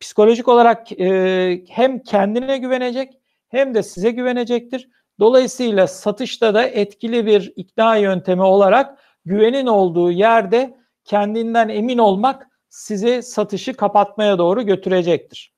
psikolojik 0.01 0.49
olarak 0.49 1.01
e, 1.01 1.65
hem 1.69 1.99
kendine 1.99 2.59
güvenecek 2.59 3.19
hem 3.49 3.75
de 3.75 3.83
size 3.83 4.11
güvenecektir. 4.11 4.91
Dolayısıyla 5.21 5.87
satışta 5.87 6.55
da 6.55 6.65
etkili 6.65 7.27
bir 7.27 7.53
ikna 7.57 7.97
yöntemi 7.97 8.43
olarak 8.43 8.99
güvenin 9.25 9.67
olduğu 9.67 10.11
yerde 10.11 10.79
kendinden 11.05 11.69
emin 11.69 11.99
olmak 11.99 12.49
sizi 12.69 13.23
satışı 13.23 13.75
kapatmaya 13.75 14.39
doğru 14.39 14.63
götürecektir. 14.63 15.55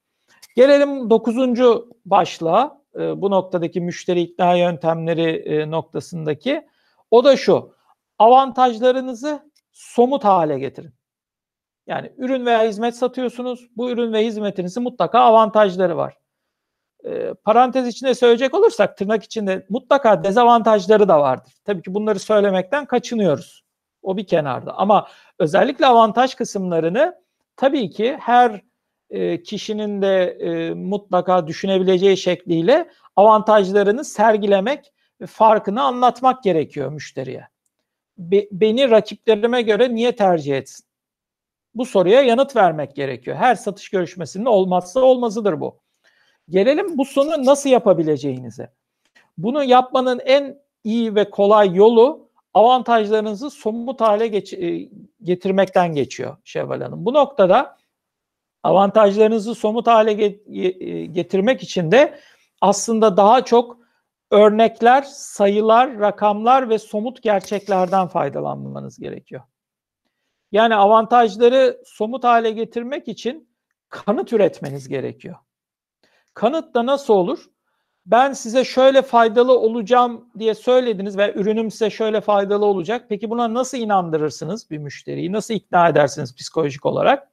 Gelelim 0.57 1.11
dokuzuncu 1.11 1.89
başlığa 2.05 2.83
e, 2.95 3.23
bu 3.23 3.31
noktadaki 3.31 3.81
müşteri 3.81 4.21
ikna 4.21 4.55
yöntemleri 4.55 5.31
e, 5.31 5.71
noktasındaki. 5.71 6.67
O 7.11 7.25
da 7.25 7.37
şu 7.37 7.75
avantajlarınızı 8.19 9.53
somut 9.73 10.25
hale 10.25 10.59
getirin. 10.59 10.95
Yani 11.87 12.13
ürün 12.17 12.47
veya 12.47 12.63
hizmet 12.63 12.97
satıyorsunuz. 12.97 13.69
Bu 13.77 13.91
ürün 13.91 14.13
ve 14.13 14.27
hizmetinizin 14.27 14.83
mutlaka 14.83 15.21
avantajları 15.21 15.97
var 15.97 16.19
e, 17.05 17.35
parantez 17.35 17.87
içinde 17.87 18.15
söyleyecek 18.15 18.55
olursak 18.55 18.97
tırnak 18.97 19.25
içinde 19.25 19.67
mutlaka 19.69 20.25
dezavantajları 20.25 21.09
da 21.09 21.21
vardır. 21.21 21.53
Tabii 21.65 21.83
ki 21.83 21.95
bunları 21.95 22.19
söylemekten 22.19 22.87
kaçınıyoruz. 22.87 23.65
O 24.03 24.17
bir 24.17 24.27
kenarda. 24.27 24.73
Ama 24.79 25.09
özellikle 25.39 25.87
avantaj 25.87 26.35
kısımlarını 26.35 27.15
tabii 27.57 27.91
ki 27.91 28.17
her 28.21 28.63
e, 29.11 29.43
kişinin 29.43 30.03
de 30.03 30.25
e, 30.25 30.75
mutlaka 30.75 31.47
düşünebileceği 31.47 32.17
şekliyle 32.17 32.89
avantajlarını 33.17 34.05
sergilemek 34.05 34.93
farkını 35.27 35.83
anlatmak 35.83 36.43
gerekiyor 36.43 36.93
müşteriye. 36.93 37.49
Be, 38.19 38.49
beni 38.53 38.91
rakiplerime 38.91 39.63
göre 39.63 39.95
niye 39.95 40.17
tercih 40.17 40.57
etsin? 40.57 40.87
Bu 41.75 41.85
soruya 41.85 42.23
yanıt 42.23 42.57
vermek 42.57 42.97
gerekiyor. 42.97 43.37
Her 43.37 43.55
satış 43.55 43.89
görüşmesinin 43.89 44.45
olmazsa 44.45 45.01
olmazıdır 45.01 45.61
bu. 45.61 45.81
Gelelim 46.51 46.99
bu 46.99 47.05
sonu 47.05 47.45
nasıl 47.45 47.71
yapabileceğinize. 47.71 48.73
Bunu 49.39 49.65
yapmanın 49.65 50.21
en 50.25 50.59
iyi 50.85 51.15
ve 51.15 51.31
kolay 51.31 51.75
yolu 51.75 52.29
avantajlarınızı 52.55 53.51
somut 53.51 54.01
hale 54.01 54.27
geç, 54.27 54.53
e, 54.53 54.89
getirmekten 55.23 55.95
geçiyor 55.95 56.37
Şevval 56.45 56.81
Hanım. 56.81 57.05
Bu 57.05 57.15
noktada 57.15 57.79
avantajlarınızı 58.63 59.55
somut 59.55 59.87
hale 59.87 60.13
e, 60.13 61.07
getirmek 61.07 61.63
için 61.63 61.93
de 61.93 62.19
aslında 62.61 63.17
daha 63.17 63.45
çok 63.45 63.79
örnekler, 64.31 65.03
sayılar, 65.03 65.99
rakamlar 65.99 66.71
ve 66.71 66.79
somut 66.79 67.23
gerçeklerden 67.23 68.07
faydalanmanız 68.07 68.99
gerekiyor. 68.99 69.43
Yani 70.53 70.75
avantajları 70.75 71.83
somut 71.85 72.25
hale 72.25 72.51
getirmek 72.51 73.09
için 73.09 73.49
kanıt 73.89 74.33
üretmeniz 74.33 74.89
gerekiyor. 74.89 75.37
Kanıt 76.39 76.75
da 76.75 76.87
nasıl 76.87 77.15
olur? 77.15 77.45
Ben 78.07 78.33
size 78.33 78.65
şöyle 78.65 79.03
faydalı 79.03 79.59
olacağım 79.59 80.29
diye 80.39 80.55
söylediniz 80.55 81.19
ve 81.19 81.33
ürünüm 81.35 81.71
size 81.71 81.91
şöyle 81.91 82.21
faydalı 82.21 82.65
olacak. 82.65 83.07
Peki 83.09 83.31
buna 83.31 83.55
nasıl 83.55 83.79
inandırırsınız 83.79 84.71
bir 84.71 84.79
müşteriyi? 84.79 85.33
Nasıl 85.33 85.55
ikna 85.55 85.89
edersiniz 85.89 86.37
psikolojik 86.37 86.87
olarak? 86.87 87.29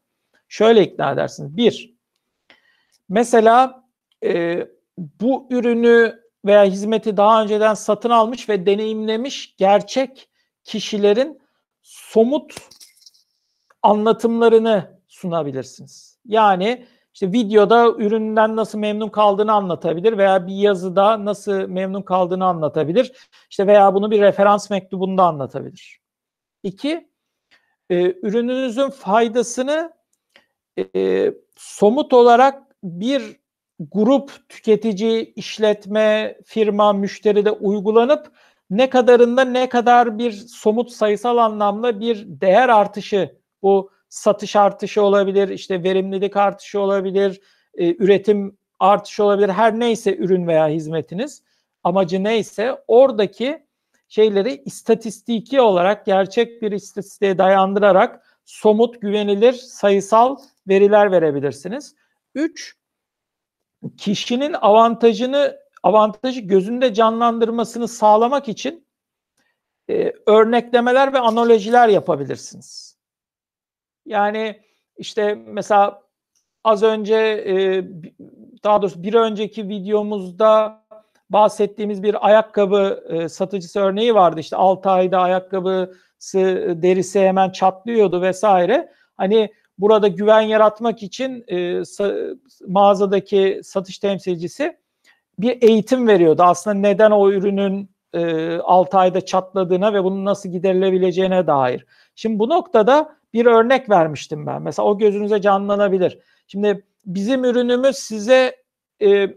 Şöyle 0.47 0.83
ikna 0.83 1.11
edersiniz. 1.11 1.57
Bir, 1.57 1.95
mesela 3.09 3.83
e, 4.23 4.67
bu 4.97 5.47
ürünü 5.49 6.19
veya 6.45 6.63
hizmeti 6.63 7.17
daha 7.17 7.43
önceden 7.43 7.73
satın 7.73 8.09
almış 8.09 8.49
ve 8.49 8.65
deneyimlemiş 8.65 9.55
gerçek 9.57 10.29
kişilerin 10.63 11.41
somut 11.81 12.53
anlatımlarını 13.81 14.99
sunabilirsiniz. 15.07 16.19
Yani 16.25 16.85
işte 17.15 17.31
videoda 17.31 17.91
üründen 17.91 18.55
nasıl 18.55 18.79
memnun 18.79 19.09
kaldığını 19.09 19.53
anlatabilir 19.53 20.17
veya 20.17 20.47
bir 20.47 20.55
yazıda 20.55 21.25
nasıl 21.25 21.67
memnun 21.67 22.01
kaldığını 22.01 22.45
anlatabilir. 22.45 23.11
İşte 23.49 23.67
veya 23.67 23.93
bunu 23.93 24.11
bir 24.11 24.21
referans 24.21 24.69
mektubunda 24.69 25.23
anlatabilir. 25.23 25.99
İki, 26.63 27.09
e, 27.89 28.03
ürününüzün 28.03 28.89
faydasını 28.89 29.93
e, 30.95 31.33
somut 31.55 32.13
olarak 32.13 32.63
bir 32.83 33.39
grup 33.79 34.49
tüketici, 34.49 35.33
işletme, 35.33 36.37
firma, 36.45 36.93
müşteride 36.93 37.51
uygulanıp 37.51 38.31
ne 38.69 38.89
kadarında 38.89 39.43
ne 39.43 39.69
kadar 39.69 40.17
bir 40.17 40.31
somut 40.31 40.91
sayısal 40.91 41.37
anlamda 41.37 41.99
bir 41.99 42.25
değer 42.27 42.69
artışı 42.69 43.39
bu 43.61 43.94
satış 44.15 44.55
artışı 44.55 45.01
olabilir, 45.01 45.49
işte 45.49 45.83
verimlilik 45.83 46.37
artışı 46.37 46.79
olabilir, 46.79 47.41
e, 47.73 47.95
üretim 47.95 48.57
artışı 48.79 49.23
olabilir. 49.23 49.49
Her 49.49 49.79
neyse 49.79 50.15
ürün 50.15 50.47
veya 50.47 50.67
hizmetiniz 50.67 51.43
amacı 51.83 52.23
neyse 52.23 52.83
oradaki 52.87 53.65
şeyleri 54.07 54.61
istatistiki 54.65 55.61
olarak 55.61 56.05
gerçek 56.05 56.61
bir 56.61 56.71
istatistiğe 56.71 57.37
dayandırarak 57.37 58.25
somut, 58.45 59.01
güvenilir, 59.01 59.53
sayısal 59.53 60.37
veriler 60.67 61.11
verebilirsiniz. 61.11 61.95
Üç, 62.35 62.75
kişinin 63.97 64.53
avantajını 64.53 65.57
avantajı 65.83 66.41
gözünde 66.41 66.93
canlandırmasını 66.93 67.87
sağlamak 67.87 68.49
için 68.49 68.87
e, 69.89 70.13
örneklemeler 70.25 71.13
ve 71.13 71.19
analojiler 71.19 71.87
yapabilirsiniz. 71.87 72.94
Yani 74.05 74.59
işte 74.97 75.35
mesela 75.35 76.01
az 76.63 76.83
önce 76.83 77.45
daha 78.63 78.81
doğrusu 78.81 79.03
bir 79.03 79.13
önceki 79.13 79.69
videomuzda 79.69 80.83
bahsettiğimiz 81.29 82.03
bir 82.03 82.27
ayakkabı 82.27 83.03
satıcısı 83.29 83.79
örneği 83.79 84.15
vardı. 84.15 84.39
İşte 84.39 84.55
6 84.55 84.89
ayda 84.89 85.19
ayakkabısı 85.19 86.73
derisi 86.81 87.19
hemen 87.19 87.49
çatlıyordu 87.49 88.21
vesaire. 88.21 88.91
Hani 89.17 89.49
burada 89.77 90.07
güven 90.07 90.41
yaratmak 90.41 91.03
için 91.03 91.45
mağazadaki 92.67 93.61
satış 93.63 93.99
temsilcisi 93.99 94.77
bir 95.39 95.61
eğitim 95.61 96.07
veriyordu. 96.07 96.43
Aslında 96.43 96.75
neden 96.75 97.11
o 97.11 97.31
ürünün 97.31 97.89
e, 98.13 98.57
6 98.57 98.97
ayda 98.97 99.25
çatladığına 99.25 99.93
ve 99.93 100.03
bunun 100.03 100.25
nasıl 100.25 100.49
giderilebileceğine 100.49 101.47
dair. 101.47 101.85
Şimdi 102.15 102.39
bu 102.39 102.49
noktada 102.49 103.15
bir 103.35 103.45
örnek 103.45 103.89
vermiştim 103.89 104.45
ben. 104.45 104.61
Mesela 104.61 104.85
o 104.85 104.97
gözünüze 104.97 105.41
canlanabilir. 105.41 106.19
Şimdi 106.47 106.85
bizim 107.05 107.43
ürünümüz 107.43 107.95
size 107.95 108.55
e, 109.01 109.27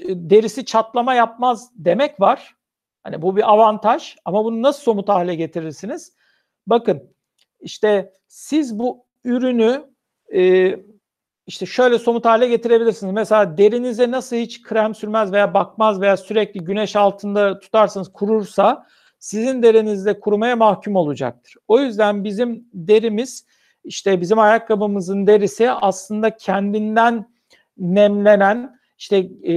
derisi 0.00 0.64
çatlama 0.64 1.14
yapmaz 1.14 1.70
demek 1.74 2.20
var. 2.20 2.54
Hani 3.02 3.22
bu 3.22 3.36
bir 3.36 3.52
avantaj 3.52 4.16
ama 4.24 4.44
bunu 4.44 4.62
nasıl 4.62 4.82
somut 4.82 5.08
hale 5.08 5.34
getirirsiniz? 5.34 6.16
Bakın 6.66 7.14
işte 7.60 8.12
siz 8.28 8.78
bu 8.78 9.06
ürünü 9.24 9.90
e, 10.34 10.74
işte 11.46 11.66
şöyle 11.66 11.98
somut 11.98 12.24
hale 12.24 12.48
getirebilirsiniz. 12.48 13.12
Mesela 13.12 13.58
derinize 13.58 14.10
nasıl 14.10 14.36
hiç 14.36 14.62
krem 14.62 14.94
sürmez 14.94 15.32
veya 15.32 15.54
bakmaz 15.54 16.00
veya 16.00 16.16
sürekli 16.16 16.60
güneş 16.60 16.96
altında 16.96 17.58
tutarsanız 17.58 18.12
kurursa 18.12 18.86
sizin 19.24 19.62
derinizde 19.62 20.20
kurumaya 20.20 20.56
mahkum 20.56 20.96
olacaktır. 20.96 21.54
O 21.68 21.80
yüzden 21.80 22.24
bizim 22.24 22.64
derimiz 22.74 23.46
işte 23.84 24.20
bizim 24.20 24.38
ayakkabımızın 24.38 25.26
derisi 25.26 25.70
aslında 25.70 26.36
kendinden 26.36 27.28
nemlenen 27.78 28.78
işte 28.98 29.16
e, 29.16 29.54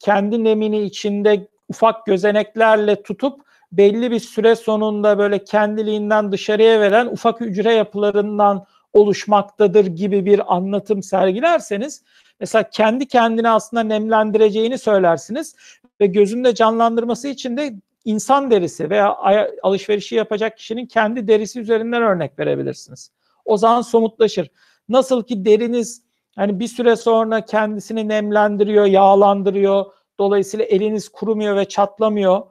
kendi 0.00 0.44
nemini 0.44 0.82
içinde 0.82 1.48
ufak 1.68 2.06
gözeneklerle 2.06 3.02
tutup 3.02 3.40
belli 3.72 4.10
bir 4.10 4.20
süre 4.20 4.56
sonunda 4.56 5.18
böyle 5.18 5.44
kendiliğinden 5.44 6.32
dışarıya 6.32 6.80
veren 6.80 7.06
ufak 7.06 7.40
hücre 7.40 7.74
yapılarından 7.74 8.64
oluşmaktadır 8.92 9.86
gibi 9.86 10.26
bir 10.26 10.54
anlatım 10.56 11.02
sergilerseniz 11.02 12.02
mesela 12.40 12.70
kendi 12.70 13.08
kendini 13.08 13.48
aslında 13.48 13.82
nemlendireceğini 13.82 14.78
söylersiniz 14.78 15.56
ve 16.00 16.06
gözünde 16.06 16.54
canlandırması 16.54 17.28
için 17.28 17.56
de 17.56 17.74
insan 18.04 18.50
derisi 18.50 18.90
veya 18.90 19.16
alışverişi 19.62 20.14
yapacak 20.14 20.56
kişinin 20.56 20.86
kendi 20.86 21.28
derisi 21.28 21.60
üzerinden 21.60 22.02
örnek 22.02 22.38
verebilirsiniz. 22.38 23.12
O 23.44 23.56
zaman 23.56 23.80
somutlaşır. 23.80 24.50
Nasıl 24.88 25.22
ki 25.22 25.44
deriniz 25.44 26.02
hani 26.36 26.60
bir 26.60 26.68
süre 26.68 26.96
sonra 26.96 27.44
kendisini 27.44 28.08
nemlendiriyor, 28.08 28.84
yağlandırıyor. 28.84 29.84
Dolayısıyla 30.18 30.64
eliniz 30.64 31.08
kurumuyor 31.08 31.56
ve 31.56 31.64
çatlamıyor. 31.64 32.42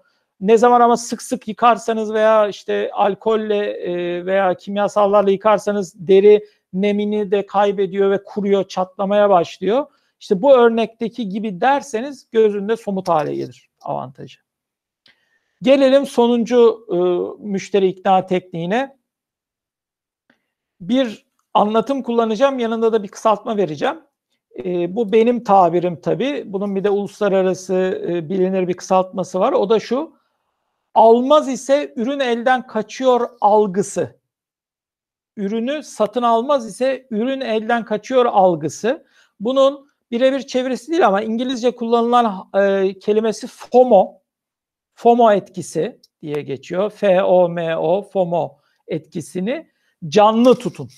Ne 0.42 0.58
zaman 0.58 0.82
ama 0.82 0.98
sık 0.98 1.22
sık 1.22 1.48
yıkarsanız 1.48 2.14
veya 2.14 2.48
işte 2.48 2.90
alkolle 2.94 3.72
e, 3.72 4.26
veya 4.26 4.54
kimyasallarla 4.54 5.32
yıkarsanız 5.32 6.08
deri 6.08 6.46
nemini 6.74 7.32
de 7.32 7.46
kaybediyor 7.46 8.12
ve 8.12 8.24
kuruyor, 8.24 8.68
çatlamaya 8.68 9.30
başlıyor. 9.30 9.86
İşte 10.20 10.42
bu 10.42 10.54
örnekteki 10.54 11.30
gibi 11.30 11.62
derseniz 11.62 12.30
gözünde 12.32 12.76
somut 12.76 13.10
hale 13.10 13.36
gelir 13.36 13.70
avantajı. 13.82 14.47
Gelelim 15.62 16.06
sonuncu 16.06 16.86
e, 16.92 16.98
müşteri 17.48 17.88
ikna 17.88 18.26
tekniğine. 18.26 18.98
Bir 20.82 21.26
anlatım 21.54 22.04
kullanacağım, 22.04 22.60
yanında 22.60 22.94
da 22.94 23.04
bir 23.04 23.08
kısaltma 23.08 23.58
vereceğim. 23.58 24.02
E, 24.66 24.96
bu 24.96 25.12
benim 25.12 25.44
tabirim 25.44 26.02
tabii. 26.02 26.44
Bunun 26.46 26.76
bir 26.76 26.84
de 26.84 26.90
uluslararası 26.90 28.04
e, 28.10 28.30
bilinir 28.30 28.68
bir 28.68 28.74
kısaltması 28.74 29.40
var. 29.40 29.54
O 29.54 29.70
da 29.70 29.80
şu, 29.80 30.14
almaz 30.94 31.50
ise 31.50 31.94
ürün 31.96 32.20
elden 32.20 32.68
kaçıyor 32.68 33.30
algısı. 33.42 34.20
Ürünü 35.38 35.84
satın 35.84 36.24
almaz 36.24 36.68
ise 36.68 37.08
ürün 37.12 37.42
elden 37.42 37.86
kaçıyor 37.86 38.26
algısı. 38.26 39.06
Bunun 39.40 39.90
birebir 40.12 40.42
çevirisi 40.42 40.92
değil 40.92 41.08
ama 41.08 41.22
İngilizce 41.22 41.76
kullanılan 41.76 42.50
e, 42.56 42.94
kelimesi 43.00 43.48
FOMO. 43.48 44.20
FOMO 44.98 45.32
etkisi 45.32 46.02
diye 46.22 46.42
geçiyor. 46.42 46.90
F-O-M-O, 46.90 48.02
FOMO 48.02 48.60
etkisini 48.88 49.72
canlı 50.08 50.56
tutun. 50.56 50.90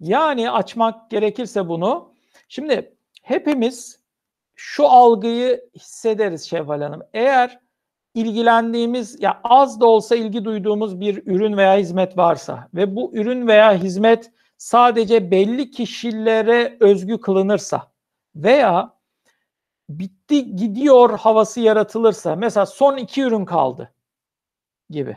Yani 0.00 0.50
açmak 0.50 1.10
gerekirse 1.10 1.68
bunu. 1.68 2.14
Şimdi 2.48 2.96
hepimiz 3.22 4.00
şu 4.54 4.88
algıyı 4.88 5.70
hissederiz 5.74 6.48
Şevval 6.48 6.82
Hanım. 6.82 7.02
Eğer 7.12 7.60
ilgilendiğimiz 8.14 9.22
ya 9.22 9.40
az 9.44 9.80
da 9.80 9.86
olsa 9.86 10.16
ilgi 10.16 10.44
duyduğumuz 10.44 11.00
bir 11.00 11.26
ürün 11.26 11.56
veya 11.56 11.76
hizmet 11.76 12.16
varsa 12.16 12.68
ve 12.74 12.96
bu 12.96 13.10
ürün 13.14 13.46
veya 13.46 13.74
hizmet 13.74 14.30
sadece 14.58 15.30
belli 15.30 15.70
kişilere 15.70 16.76
özgü 16.80 17.20
kılınırsa 17.20 17.92
veya 18.36 18.97
bitti 19.88 20.56
gidiyor 20.56 21.18
havası 21.18 21.60
yaratılırsa 21.60 22.36
mesela 22.36 22.66
son 22.66 22.96
iki 22.96 23.22
ürün 23.22 23.44
kaldı 23.44 23.92
gibi. 24.90 25.16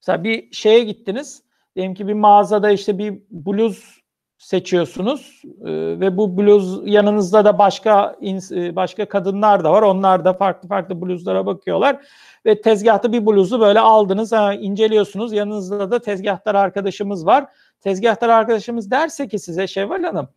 Mesela 0.00 0.24
bir 0.24 0.52
şeye 0.52 0.84
gittiniz. 0.84 1.42
Diyelim 1.76 1.94
ki 1.94 2.08
bir 2.08 2.14
mağazada 2.14 2.70
işte 2.70 2.98
bir 2.98 3.22
bluz 3.30 4.00
seçiyorsunuz 4.38 5.42
e, 5.44 5.70
ve 6.00 6.16
bu 6.16 6.36
bluz 6.36 6.80
yanınızda 6.84 7.44
da 7.44 7.58
başka 7.58 8.16
e, 8.22 8.76
başka 8.76 9.08
kadınlar 9.08 9.64
da 9.64 9.72
var. 9.72 9.82
Onlar 9.82 10.24
da 10.24 10.32
farklı 10.32 10.68
farklı 10.68 11.00
bluzlara 11.00 11.46
bakıyorlar 11.46 12.06
ve 12.46 12.60
tezgahta 12.60 13.12
bir 13.12 13.26
bluzu 13.26 13.60
böyle 13.60 13.80
aldınız, 13.80 14.32
ha, 14.32 14.54
inceliyorsunuz. 14.54 15.32
Yanınızda 15.32 15.90
da 15.90 15.98
tezgahtar 15.98 16.54
arkadaşımız 16.54 17.26
var. 17.26 17.46
Tezgahtar 17.80 18.28
arkadaşımız 18.28 18.90
derse 18.90 19.28
ki 19.28 19.38
size 19.38 19.66
Şevval 19.66 20.02
Hanım 20.02 20.28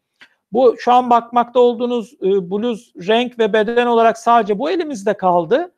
bu 0.53 0.75
şu 0.77 0.91
an 0.91 1.09
bakmakta 1.09 1.59
olduğunuz 1.59 2.13
e, 2.13 2.51
bluz 2.51 2.93
renk 3.07 3.39
ve 3.39 3.53
beden 3.53 3.87
olarak 3.87 4.17
sadece 4.17 4.59
bu 4.59 4.69
elimizde 4.69 5.13
kaldı. 5.13 5.75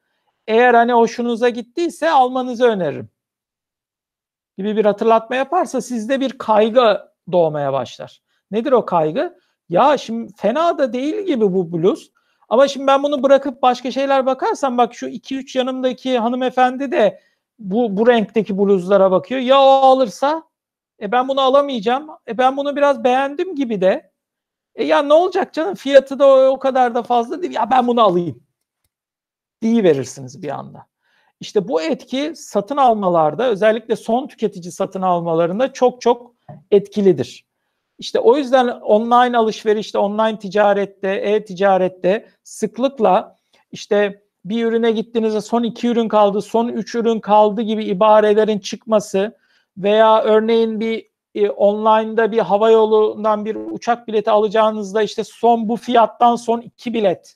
Eğer 0.48 0.74
hani 0.74 0.94
hoşunuza 0.94 1.50
gittiyse 1.50 2.10
almanızı 2.10 2.66
öneririm. 2.66 3.10
Gibi 4.58 4.78
bir 4.78 4.86
hatırlatma 4.86 5.36
yaparsa 5.36 5.82
sizde 5.82 6.20
bir 6.20 6.38
kaygı 6.38 7.02
doğmaya 7.32 7.74
başlar. 7.74 8.22
Nedir 8.52 8.72
o 8.72 8.86
kaygı? 8.86 9.40
Ya 9.70 9.98
şimdi 9.98 10.34
fena 10.38 10.78
da 10.78 10.94
değil 10.94 11.26
gibi 11.26 11.54
bu 11.54 11.72
bluz. 11.72 12.12
Ama 12.50 12.68
şimdi 12.68 12.88
ben 12.88 13.04
bunu 13.04 13.24
bırakıp 13.24 13.62
başka 13.62 13.92
şeyler 13.92 14.26
bakarsam 14.26 14.78
bak 14.78 14.94
şu 14.94 15.08
2-3 15.08 15.58
yanımdaki 15.58 16.20
hanımefendi 16.20 16.92
de 16.92 17.22
bu, 17.60 17.98
bu 17.98 18.08
renkteki 18.08 18.58
bluzlara 18.58 19.12
bakıyor. 19.12 19.42
Ya 19.42 19.62
o 19.62 19.68
alırsa 19.68 20.44
e 21.02 21.12
ben 21.12 21.28
bunu 21.28 21.42
alamayacağım. 21.42 22.10
E 22.28 22.38
ben 22.38 22.58
bunu 22.58 22.76
biraz 22.76 23.04
beğendim 23.04 23.56
gibi 23.56 23.82
de. 23.82 24.15
E 24.76 24.84
ya 24.84 25.02
ne 25.02 25.14
olacak 25.14 25.54
canım 25.54 25.76
fiyatı 25.76 26.20
da 26.20 26.50
o, 26.52 26.60
kadar 26.60 26.96
da 26.96 27.04
fazla 27.04 27.42
değil. 27.42 27.54
Ya 27.54 27.72
ben 27.72 27.88
bunu 27.88 28.02
alayım. 28.02 28.44
Diye 29.62 29.84
verirsiniz 29.84 30.42
bir 30.42 30.50
anda. 30.50 30.86
İşte 31.40 31.68
bu 31.68 31.82
etki 31.82 32.34
satın 32.36 32.78
almalarda 32.78 33.48
özellikle 33.48 33.96
son 33.96 34.28
tüketici 34.28 34.72
satın 34.72 35.02
almalarında 35.02 35.74
çok 35.74 36.02
çok 36.02 36.36
etkilidir. 36.72 37.46
İşte 38.00 38.20
o 38.20 38.38
yüzden 38.38 38.68
online 38.68 39.38
alışverişte, 39.38 39.98
online 39.98 40.40
ticarette, 40.40 41.10
e-ticarette 41.10 42.28
sıklıkla 42.44 43.36
işte 43.72 44.24
bir 44.46 44.66
ürüne 44.66 44.92
gittiğinizde 44.92 45.42
son 45.42 45.64
iki 45.64 45.88
ürün 45.88 46.08
kaldı, 46.08 46.42
son 46.42 46.68
üç 46.68 46.96
ürün 46.96 47.20
kaldı 47.20 47.62
gibi 47.62 47.86
ibarelerin 47.86 48.60
çıkması 48.60 49.38
veya 49.78 50.22
örneğin 50.24 50.80
bir 50.80 51.10
e, 51.36 51.50
online'da 51.50 52.32
bir 52.32 52.40
hava 52.40 52.70
yolundan 52.72 53.46
bir 53.46 53.56
uçak 53.56 54.08
bileti 54.08 54.32
alacağınızda 54.32 55.04
işte 55.04 55.24
son 55.24 55.70
bu 55.70 55.76
fiyattan 55.76 56.36
son 56.36 56.62
iki 56.62 56.94
bilet 56.94 57.36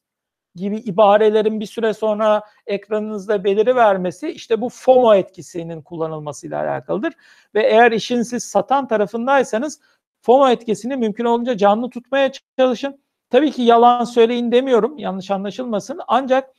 gibi 0.55 0.77
ibarelerin 0.77 1.59
bir 1.59 1.65
süre 1.65 1.93
sonra 1.93 2.43
ekranınızda 2.67 3.43
beliri 3.43 3.75
vermesi 3.75 4.29
işte 4.29 4.61
bu 4.61 4.69
FOMO 4.69 5.13
etkisinin 5.13 5.81
kullanılmasıyla 5.81 6.63
alakalıdır. 6.63 7.13
Ve 7.55 7.63
eğer 7.63 7.91
işin 7.91 8.21
siz 8.21 8.43
satan 8.43 8.87
tarafındaysanız 8.87 9.79
FOMO 10.21 10.49
etkisini 10.49 10.95
mümkün 10.95 11.25
olunca 11.25 11.57
canlı 11.57 11.89
tutmaya 11.89 12.31
çalışın. 12.57 13.03
Tabii 13.29 13.51
ki 13.51 13.61
yalan 13.61 14.03
söyleyin 14.03 14.51
demiyorum 14.51 14.97
yanlış 14.97 15.31
anlaşılmasın 15.31 15.99
ancak 16.07 16.53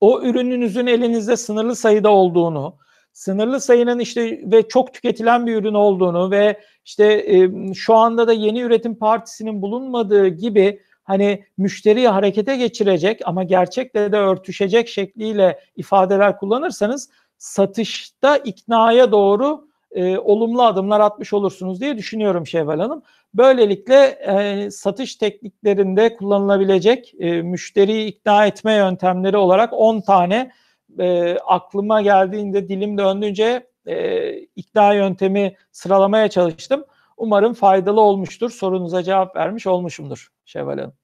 o 0.00 0.22
ürününüzün 0.22 0.86
elinizde 0.86 1.36
sınırlı 1.36 1.76
sayıda 1.76 2.10
olduğunu, 2.10 2.76
sınırlı 3.14 3.60
sayının 3.60 3.98
işte 3.98 4.40
ve 4.44 4.68
çok 4.68 4.94
tüketilen 4.94 5.46
bir 5.46 5.56
ürün 5.56 5.74
olduğunu 5.74 6.30
ve 6.30 6.60
işte 6.84 7.04
e, 7.04 7.50
şu 7.74 7.94
anda 7.94 8.28
da 8.28 8.32
yeni 8.32 8.60
üretim 8.60 8.94
partisinin 8.94 9.62
bulunmadığı 9.62 10.28
gibi 10.28 10.80
hani 11.04 11.44
müşteriyi 11.58 12.08
harekete 12.08 12.56
geçirecek 12.56 13.20
ama 13.24 13.42
gerçekle 13.42 14.12
de 14.12 14.16
örtüşecek 14.16 14.88
şekliyle 14.88 15.58
ifadeler 15.76 16.38
kullanırsanız 16.38 17.10
satışta 17.38 18.36
iknaya 18.36 19.12
doğru 19.12 19.68
e, 19.92 20.18
olumlu 20.18 20.62
adımlar 20.62 21.00
atmış 21.00 21.32
olursunuz 21.32 21.80
diye 21.80 21.96
düşünüyorum 21.96 22.46
Şevval 22.46 22.80
Hanım. 22.80 23.02
Böylelikle 23.34 24.04
e, 24.04 24.70
satış 24.70 25.16
tekniklerinde 25.16 26.16
kullanılabilecek 26.16 27.14
e, 27.18 27.42
müşteriyi 27.42 28.06
ikna 28.06 28.46
etme 28.46 28.74
yöntemleri 28.74 29.36
olarak 29.36 29.72
10 29.72 30.00
tane 30.00 30.50
e, 30.98 31.38
aklıma 31.38 32.02
geldiğinde 32.02 32.68
dilim 32.68 32.98
döndüğünce 32.98 33.66
e, 33.86 34.32
ikna 34.38 34.94
yöntemi 34.94 35.56
sıralamaya 35.72 36.30
çalıştım. 36.30 36.84
Umarım 37.16 37.54
faydalı 37.54 38.00
olmuştur. 38.00 38.50
Sorunuza 38.50 39.02
cevap 39.02 39.36
vermiş 39.36 39.66
olmuşumdur 39.66 40.28
Şevval 40.44 40.78
Hanım. 40.78 40.94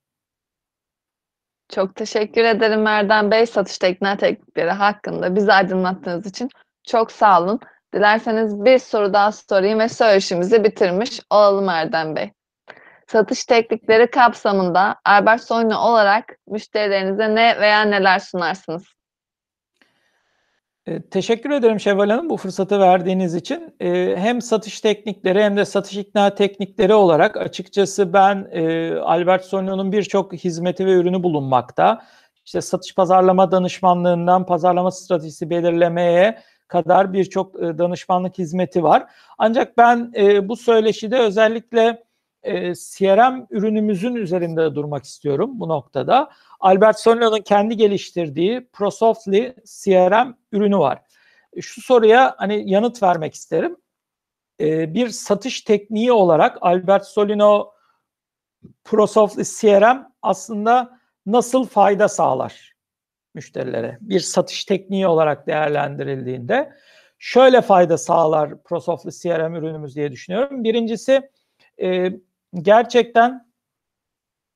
Çok 1.69 1.97
teşekkür 1.97 2.45
ederim 2.45 2.87
Erdem 2.87 3.31
Bey. 3.31 3.47
Satış 3.47 3.77
ikna 3.77 4.17
teknikleri 4.17 4.71
hakkında 4.71 5.37
bizi 5.37 5.53
aydınlattığınız 5.53 6.27
için 6.27 6.49
çok 6.87 7.13
sağ 7.13 7.43
olun. 7.43 7.61
Dilerseniz 7.95 8.65
bir 8.65 8.79
soru 8.79 9.13
daha 9.13 9.33
sorayım 9.33 9.79
ve 9.79 9.89
söyleşimizi 9.89 10.65
bitirmiş 10.65 11.21
olalım 11.31 11.69
Erdem 11.69 12.17
Bey. 12.17 12.33
Satış 13.07 13.45
teknikleri 13.45 14.11
kapsamında 14.11 14.97
Albert 15.05 15.43
Soylu 15.43 15.79
olarak 15.79 16.25
müşterilerinize 16.47 17.35
ne 17.35 17.61
veya 17.61 17.83
neler 17.83 18.19
sunarsınız? 18.19 18.85
E, 20.91 21.03
teşekkür 21.03 21.51
ederim 21.51 21.81
Şevval 21.81 22.11
Hanım 22.11 22.31
bu 22.31 22.37
fırsatı 22.37 22.81
verdiğiniz 22.81 23.35
için. 23.35 23.75
E, 23.81 24.17
hem 24.17 24.43
satış 24.43 24.81
teknikleri 24.81 25.43
hem 25.43 25.57
de 25.57 25.65
satış 25.65 25.97
ikna 25.97 26.35
teknikleri 26.35 26.95
olarak 26.95 27.37
açıkçası 27.37 28.13
ben 28.13 28.49
e, 28.51 28.95
Albert 28.95 29.45
Sonio'nun 29.45 29.93
birçok 29.93 30.33
hizmeti 30.33 30.87
ve 30.87 30.93
ürünü 30.93 31.23
bulunmakta. 31.23 32.03
İşte 32.45 32.61
satış 32.61 32.95
pazarlama 32.95 33.51
danışmanlığından 33.51 34.47
pazarlama 34.47 34.91
stratejisi 34.91 35.51
belirlemeye 35.51 36.39
kadar 36.69 37.13
birçok 37.13 37.55
danışmanlık 37.55 38.39
hizmeti 38.39 38.83
var. 38.83 39.07
Ancak 39.39 39.79
ben 39.79 40.13
bu 40.49 40.57
söyleşide 40.57 41.19
özellikle 41.19 42.03
e, 42.43 42.75
CRM 42.75 43.47
ürünümüzün 43.51 44.15
üzerinde 44.15 44.75
durmak 44.75 45.05
istiyorum 45.05 45.51
bu 45.55 45.69
noktada. 45.69 46.31
Albert 46.61 47.01
Sonio'nun 47.01 47.41
kendi 47.41 47.77
geliştirdiği 47.77 48.69
ProSoftly 48.73 49.55
CRM 49.65 50.35
ürünü 50.53 50.79
var. 50.79 51.03
Şu 51.61 51.81
soruya 51.81 52.35
hani 52.39 52.71
yanıt 52.71 53.03
vermek 53.03 53.35
isterim. 53.35 53.77
E, 54.61 54.95
bir 54.95 55.09
satış 55.09 55.61
tekniği 55.61 56.13
olarak 56.13 56.59
Albert 56.61 57.07
Solino 57.07 57.73
ProSoftly 58.85 59.45
CRM 59.45 60.07
aslında 60.23 61.01
nasıl 61.27 61.67
fayda 61.67 62.09
sağlar 62.09 62.75
müşterilere? 63.35 63.99
Bir 64.01 64.21
satış 64.21 64.65
tekniği 64.65 65.07
olarak 65.07 65.47
değerlendirildiğinde 65.47 66.73
şöyle 67.19 67.61
fayda 67.61 67.99
sağlar 67.99 68.63
ProSoftly 68.63 69.11
CRM 69.11 69.55
ürünümüz 69.55 69.97
diye 69.97 70.13
düşünüyorum. 70.13 70.65
Birincisi 70.65 71.31
e, 71.83 72.13
gerçekten 72.55 73.47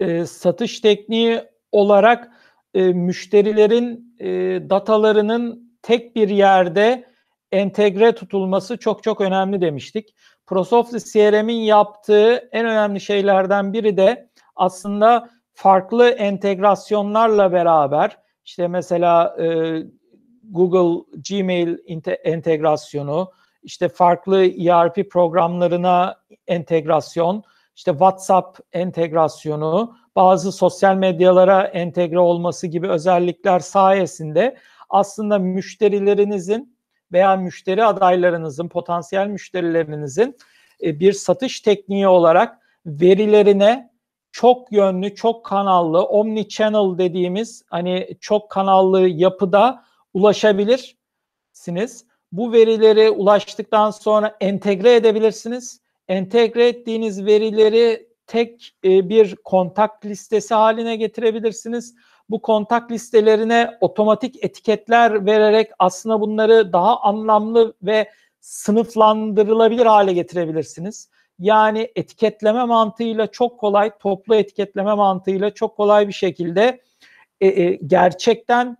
e, 0.00 0.26
satış 0.26 0.80
tekniği 0.80 1.42
olarak 1.72 2.30
e, 2.74 2.82
müşterilerin 2.82 4.16
e, 4.18 4.28
datalarının 4.70 5.78
tek 5.82 6.16
bir 6.16 6.28
yerde 6.28 7.04
entegre 7.52 8.14
tutulması 8.14 8.76
çok 8.76 9.02
çok 9.02 9.20
önemli 9.20 9.60
demiştik. 9.60 10.14
ProSoftly 10.46 10.98
CRM'in 10.98 11.62
yaptığı 11.62 12.48
en 12.52 12.66
önemli 12.66 13.00
şeylerden 13.00 13.72
biri 13.72 13.96
de 13.96 14.30
aslında 14.56 15.30
farklı 15.52 16.08
entegrasyonlarla 16.08 17.52
beraber 17.52 18.24
işte 18.44 18.68
mesela 18.68 19.36
e, 19.42 19.78
Google 20.42 21.04
Gmail 21.28 21.76
entegrasyonu, 22.24 23.32
işte 23.62 23.88
farklı 23.88 24.44
ERP 24.44 25.10
programlarına 25.10 26.16
entegrasyon, 26.46 27.42
işte 27.76 27.90
WhatsApp 27.90 28.58
entegrasyonu, 28.72 29.96
bazı 30.16 30.52
sosyal 30.52 30.96
medyalara 30.96 31.62
entegre 31.62 32.18
olması 32.18 32.66
gibi 32.66 32.88
özellikler 32.88 33.60
sayesinde 33.60 34.56
aslında 34.88 35.38
müşterilerinizin 35.38 36.78
veya 37.12 37.36
müşteri 37.36 37.84
adaylarınızın, 37.84 38.68
potansiyel 38.68 39.26
müşterilerinizin 39.26 40.36
e, 40.82 41.00
bir 41.00 41.12
satış 41.12 41.60
tekniği 41.60 42.08
olarak 42.08 42.58
verilerine 42.86 43.90
çok 44.32 44.72
yönlü, 44.72 45.14
çok 45.14 45.44
kanallı, 45.44 46.04
omni 46.04 46.48
channel 46.48 46.98
dediğimiz 46.98 47.62
hani 47.70 48.16
çok 48.20 48.50
kanallı 48.50 49.08
yapıda 49.08 49.84
ulaşabilirsiniz. 50.14 52.06
Bu 52.32 52.52
verileri 52.52 53.10
ulaştıktan 53.10 53.90
sonra 53.90 54.36
entegre 54.40 54.94
edebilirsiniz. 54.94 55.80
Entegre 56.08 56.68
ettiğiniz 56.68 57.26
verileri 57.26 58.08
tek 58.26 58.74
e, 58.84 59.08
bir 59.08 59.36
kontak 59.36 60.04
listesi 60.04 60.54
haline 60.54 60.96
getirebilirsiniz. 60.96 61.94
Bu 62.30 62.42
kontak 62.42 62.90
listelerine 62.90 63.70
otomatik 63.80 64.44
etiketler 64.44 65.26
vererek 65.26 65.70
aslında 65.78 66.20
bunları 66.20 66.72
daha 66.72 67.00
anlamlı 67.00 67.74
ve 67.82 68.10
sınıflandırılabilir 68.40 69.86
hale 69.86 70.12
getirebilirsiniz. 70.12 71.08
Yani 71.38 71.90
etiketleme 71.96 72.64
mantığıyla 72.64 73.26
çok 73.26 73.60
kolay, 73.60 73.98
toplu 73.98 74.34
etiketleme 74.34 74.94
mantığıyla 74.94 75.54
çok 75.54 75.76
kolay 75.76 76.08
bir 76.08 76.12
şekilde 76.12 76.80
e, 77.40 77.46
e, 77.46 77.78
gerçekten 77.86 78.76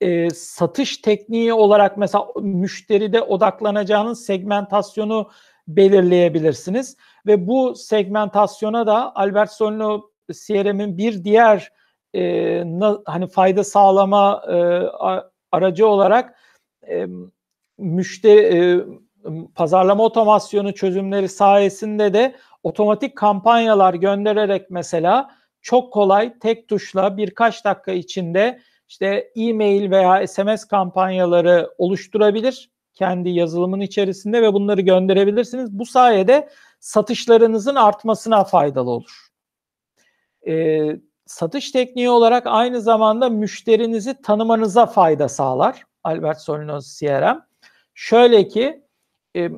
e, 0.00 0.30
satış 0.30 0.96
tekniği 0.96 1.52
olarak 1.52 1.96
mesela 1.96 2.26
müşteride 2.40 3.22
odaklanacağınız 3.22 4.24
segmentasyonu 4.24 5.30
belirleyebilirsiniz. 5.68 6.96
Ve 7.26 7.46
bu 7.46 7.74
segmentasyona 7.74 8.86
da 8.86 9.16
Albert 9.16 9.52
Solino 9.52 10.10
CRM'in 10.32 10.98
bir 10.98 11.24
diğer 11.24 11.72
e, 12.14 12.22
na, 12.66 12.98
hani 13.06 13.26
fayda 13.26 13.64
sağlama 13.64 14.42
e, 14.48 14.56
aracı 15.52 15.86
olarak 15.88 16.38
e, 16.88 17.06
müşteri 17.78 18.40
e, 18.40 18.84
pazarlama 19.54 20.04
otomasyonu 20.04 20.74
çözümleri 20.74 21.28
sayesinde 21.28 22.14
de 22.14 22.36
otomatik 22.62 23.16
kampanyalar 23.16 23.94
göndererek 23.94 24.70
mesela 24.70 25.30
çok 25.60 25.92
kolay 25.92 26.38
tek 26.38 26.68
tuşla 26.68 27.16
birkaç 27.16 27.64
dakika 27.64 27.92
içinde 27.92 28.60
işte 28.88 29.30
e-mail 29.36 29.90
veya 29.90 30.26
SMS 30.26 30.64
kampanyaları 30.64 31.70
oluşturabilir 31.78 32.71
kendi 32.94 33.28
yazılımın 33.28 33.80
içerisinde 33.80 34.42
ve 34.42 34.52
bunları 34.52 34.80
gönderebilirsiniz. 34.80 35.78
Bu 35.78 35.86
sayede 35.86 36.48
satışlarınızın 36.80 37.74
artmasına 37.74 38.44
faydalı 38.44 38.90
olur. 38.90 39.28
Ee, 40.46 40.96
satış 41.26 41.70
tekniği 41.70 42.10
olarak 42.10 42.46
aynı 42.46 42.80
zamanda 42.80 43.28
müşterinizi 43.28 44.22
tanımanıza 44.22 44.86
fayda 44.86 45.28
sağlar. 45.28 45.84
Albert 46.04 46.40
Solinos 46.40 46.98
CRM. 46.98 47.40
Şöyle 47.94 48.48
ki 48.48 48.82
e, 49.36 49.50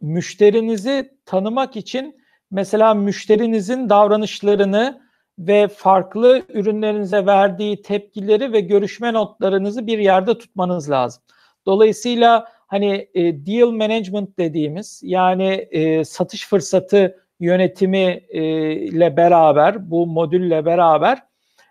müşterinizi 0.00 1.18
tanımak 1.26 1.76
için 1.76 2.20
mesela 2.50 2.94
müşterinizin 2.94 3.88
davranışlarını 3.88 5.10
ve 5.38 5.68
farklı 5.68 6.42
ürünlerinize 6.48 7.26
verdiği 7.26 7.82
tepkileri 7.82 8.52
ve 8.52 8.60
görüşme 8.60 9.12
notlarınızı 9.12 9.86
bir 9.86 9.98
yerde 9.98 10.38
tutmanız 10.38 10.90
lazım. 10.90 11.22
Dolayısıyla 11.66 12.46
hani 12.66 13.08
e, 13.14 13.46
deal 13.46 13.70
management 13.70 14.38
dediğimiz 14.38 15.00
yani 15.04 15.68
e, 15.70 16.04
satış 16.04 16.48
fırsatı 16.48 17.16
yönetimi 17.40 18.22
e, 18.28 18.72
ile 18.72 19.16
beraber 19.16 19.90
bu 19.90 20.06
modülle 20.06 20.64
beraber 20.64 21.22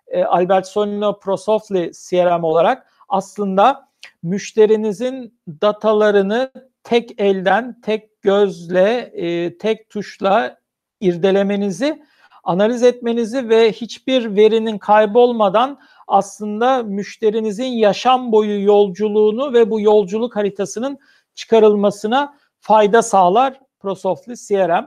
e, 0.07 0.23
Albert 0.23 0.67
Solino 0.67 1.19
ProSoftly 1.19 1.91
CRM 1.91 2.43
olarak 2.43 2.87
aslında 3.09 3.89
müşterinizin 4.23 5.39
datalarını 5.47 6.51
tek 6.83 7.21
elden, 7.21 7.81
tek 7.81 8.21
gözle, 8.21 9.11
e, 9.13 9.57
tek 9.57 9.89
tuşla 9.89 10.57
irdelemenizi, 11.01 12.03
analiz 12.43 12.83
etmenizi 12.83 13.49
ve 13.49 13.71
hiçbir 13.71 14.35
verinin 14.35 14.77
kaybolmadan 14.77 15.79
aslında 16.07 16.83
müşterinizin 16.83 17.65
yaşam 17.65 18.31
boyu 18.31 18.63
yolculuğunu 18.63 19.53
ve 19.53 19.69
bu 19.69 19.81
yolculuk 19.81 20.35
haritasının 20.35 20.99
çıkarılmasına 21.35 22.37
fayda 22.59 23.01
sağlar 23.01 23.59
ProSoftly 23.79 24.35
CRM. 24.35 24.85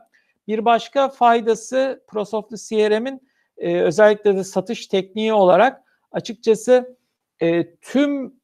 Bir 0.49 0.65
başka 0.65 1.09
faydası 1.09 2.05
ProSoftly 2.09 2.57
CRM'in 2.57 3.29
e, 3.57 3.81
özellikle 3.81 4.37
de 4.37 4.45
satış 4.45 4.87
tekniği 4.87 5.33
olarak 5.33 5.83
açıkçası 6.13 6.97
e, 7.41 7.75
tüm 7.77 8.35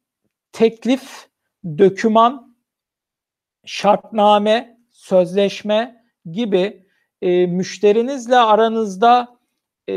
teklif, 0.53 1.29
döküman, 1.79 2.57
şartname, 3.65 4.79
sözleşme 4.91 6.05
gibi 6.31 6.88
e, 7.23 7.47
müşterinizle 7.47 8.37
aranızda 8.37 9.39
e, 9.89 9.93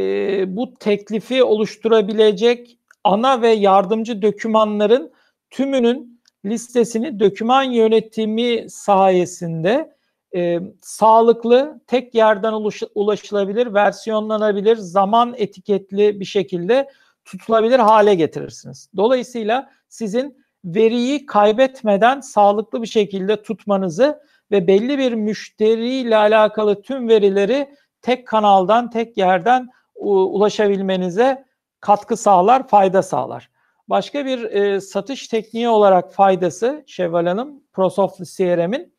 bu 0.56 0.74
teklifi 0.74 1.44
oluşturabilecek 1.44 2.78
ana 3.04 3.42
ve 3.42 3.50
yardımcı 3.50 4.22
dökümanların 4.22 5.12
tümünün 5.50 6.22
listesini 6.46 7.20
döküman 7.20 7.64
yönetimi 7.64 8.70
sayesinde 8.70 9.96
e, 10.36 10.60
sağlıklı, 10.82 11.82
tek 11.88 12.16
yerden 12.16 12.54
ulaş, 12.54 12.84
ulaşılabilir, 12.96 13.74
versiyonlanabilir, 13.74 14.76
zaman 14.76 15.34
etiketli 15.38 16.20
bir 16.20 16.26
şekilde 16.26 16.90
tutulabilir 17.26 17.80
hale 17.80 18.16
getirirsiniz. 18.16 18.90
Dolayısıyla 18.98 19.70
sizin 19.90 20.42
veriyi 20.66 21.26
kaybetmeden 21.26 22.20
sağlıklı 22.20 22.82
bir 22.82 22.88
şekilde 22.88 23.42
tutmanızı 23.42 24.22
ve 24.52 24.68
belli 24.68 24.98
bir 24.98 25.14
müşteriyle 25.14 26.18
alakalı 26.18 26.82
tüm 26.82 27.10
verileri 27.10 27.76
tek 28.02 28.28
kanaldan, 28.28 28.90
tek 28.90 29.18
yerden 29.18 29.70
ulaşabilmenize 29.96 31.46
katkı 31.80 32.18
sağlar, 32.18 32.68
fayda 32.68 33.04
sağlar. 33.04 33.52
Başka 33.88 34.26
bir 34.26 34.44
e, 34.44 34.82
satış 34.82 35.28
tekniği 35.28 35.70
olarak 35.70 36.14
faydası 36.14 36.84
Şevval 36.88 37.26
Hanım, 37.26 37.64
ProSoft 37.74 38.38
CRM'in 38.38 38.94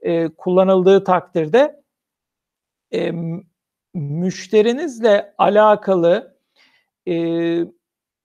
e, 0.00 0.28
kullanıldığı 0.28 1.04
takdirde 1.04 1.82
e, 2.92 3.12
müşterinizle 3.94 5.34
alakalı 5.38 6.38
e, 7.08 7.14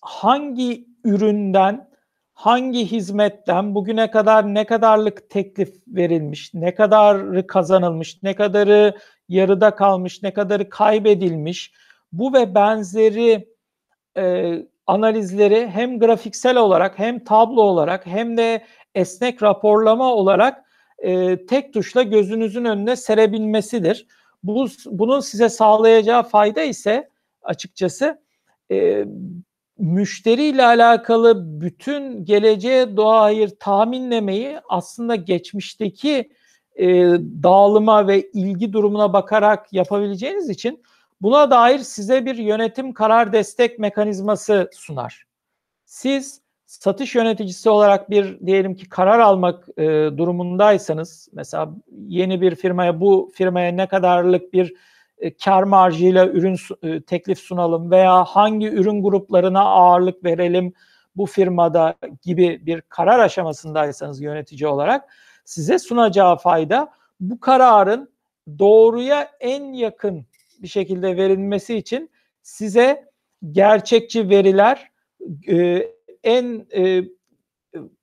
hangi 0.01 0.87
üründen 1.03 1.92
hangi 2.33 2.85
hizmetten 2.85 3.75
bugüne 3.75 4.11
kadar 4.11 4.53
ne 4.53 4.65
kadarlık 4.65 5.29
teklif 5.29 5.73
verilmiş, 5.87 6.53
ne 6.53 6.75
kadarı 6.75 7.47
kazanılmış, 7.47 8.23
ne 8.23 8.35
kadarı 8.35 8.97
yarıda 9.29 9.75
kalmış, 9.75 10.23
ne 10.23 10.33
kadarı 10.33 10.69
kaybedilmiş 10.69 11.73
bu 12.11 12.33
ve 12.33 12.55
benzeri 12.55 13.47
e, 14.17 14.55
analizleri 14.87 15.67
hem 15.67 15.99
grafiksel 15.99 16.57
olarak 16.57 16.99
hem 16.99 17.23
tablo 17.23 17.61
olarak 17.61 18.05
hem 18.05 18.37
de 18.37 18.63
esnek 18.95 19.43
raporlama 19.43 20.13
olarak 20.13 20.63
e, 20.99 21.45
tek 21.45 21.73
tuşla 21.73 22.03
gözünüzün 22.03 22.65
önüne 22.65 22.95
serebilmesidir. 22.95 24.07
Bu, 24.43 24.67
bunun 24.85 25.19
size 25.19 25.49
sağlayacağı 25.49 26.23
fayda 26.23 26.61
ise 26.61 27.09
açıkçası 27.41 28.21
e, 28.71 29.05
müşteriyle 29.77 30.65
alakalı 30.65 31.61
bütün 31.61 32.25
geleceğe 32.25 32.97
dair 32.97 33.49
tahminlemeyi 33.59 34.59
aslında 34.69 35.15
geçmişteki 35.15 36.31
e, 36.75 36.87
dağılıma 37.43 38.07
ve 38.07 38.29
ilgi 38.33 38.73
durumuna 38.73 39.13
bakarak 39.13 39.73
yapabileceğiniz 39.73 40.49
için 40.49 40.83
buna 41.21 41.51
dair 41.51 41.79
size 41.79 42.25
bir 42.25 42.35
yönetim 42.35 42.93
karar 42.93 43.33
destek 43.33 43.79
mekanizması 43.79 44.69
sunar. 44.73 45.25
Siz 45.85 46.41
satış 46.65 47.15
yöneticisi 47.15 47.69
olarak 47.69 48.09
bir 48.09 48.39
diyelim 48.45 48.75
ki 48.75 48.89
karar 48.89 49.19
almak 49.19 49.69
e, 49.77 49.83
durumundaysanız 50.17 51.29
mesela 51.33 51.69
yeni 52.07 52.41
bir 52.41 52.55
firmaya 52.55 53.01
bu 53.01 53.31
firmaya 53.33 53.71
ne 53.71 53.87
kadarlık 53.87 54.53
bir 54.53 54.73
e, 55.23 55.33
kar 55.37 55.63
marjıyla 55.63 56.27
ürün 56.27 56.57
e, 56.83 57.01
teklif 57.01 57.39
sunalım 57.39 57.91
veya 57.91 58.23
hangi 58.23 58.67
ürün 58.67 59.03
gruplarına 59.03 59.61
ağırlık 59.61 60.23
verelim 60.23 60.73
bu 61.15 61.25
firmada 61.25 61.95
gibi 62.21 62.61
bir 62.65 62.81
karar 62.81 63.19
aşamasındaysanız 63.19 64.21
yönetici 64.21 64.67
olarak 64.67 65.09
size 65.45 65.79
sunacağı 65.79 66.37
fayda 66.37 66.91
bu 67.19 67.39
kararın 67.39 68.13
doğruya 68.59 69.31
en 69.39 69.73
yakın 69.73 70.25
bir 70.59 70.67
şekilde 70.67 71.17
verilmesi 71.17 71.77
için 71.77 72.09
size 72.41 73.05
gerçekçi 73.51 74.29
veriler 74.29 74.91
e, 75.47 75.87
en 76.23 76.67
e, 76.75 77.03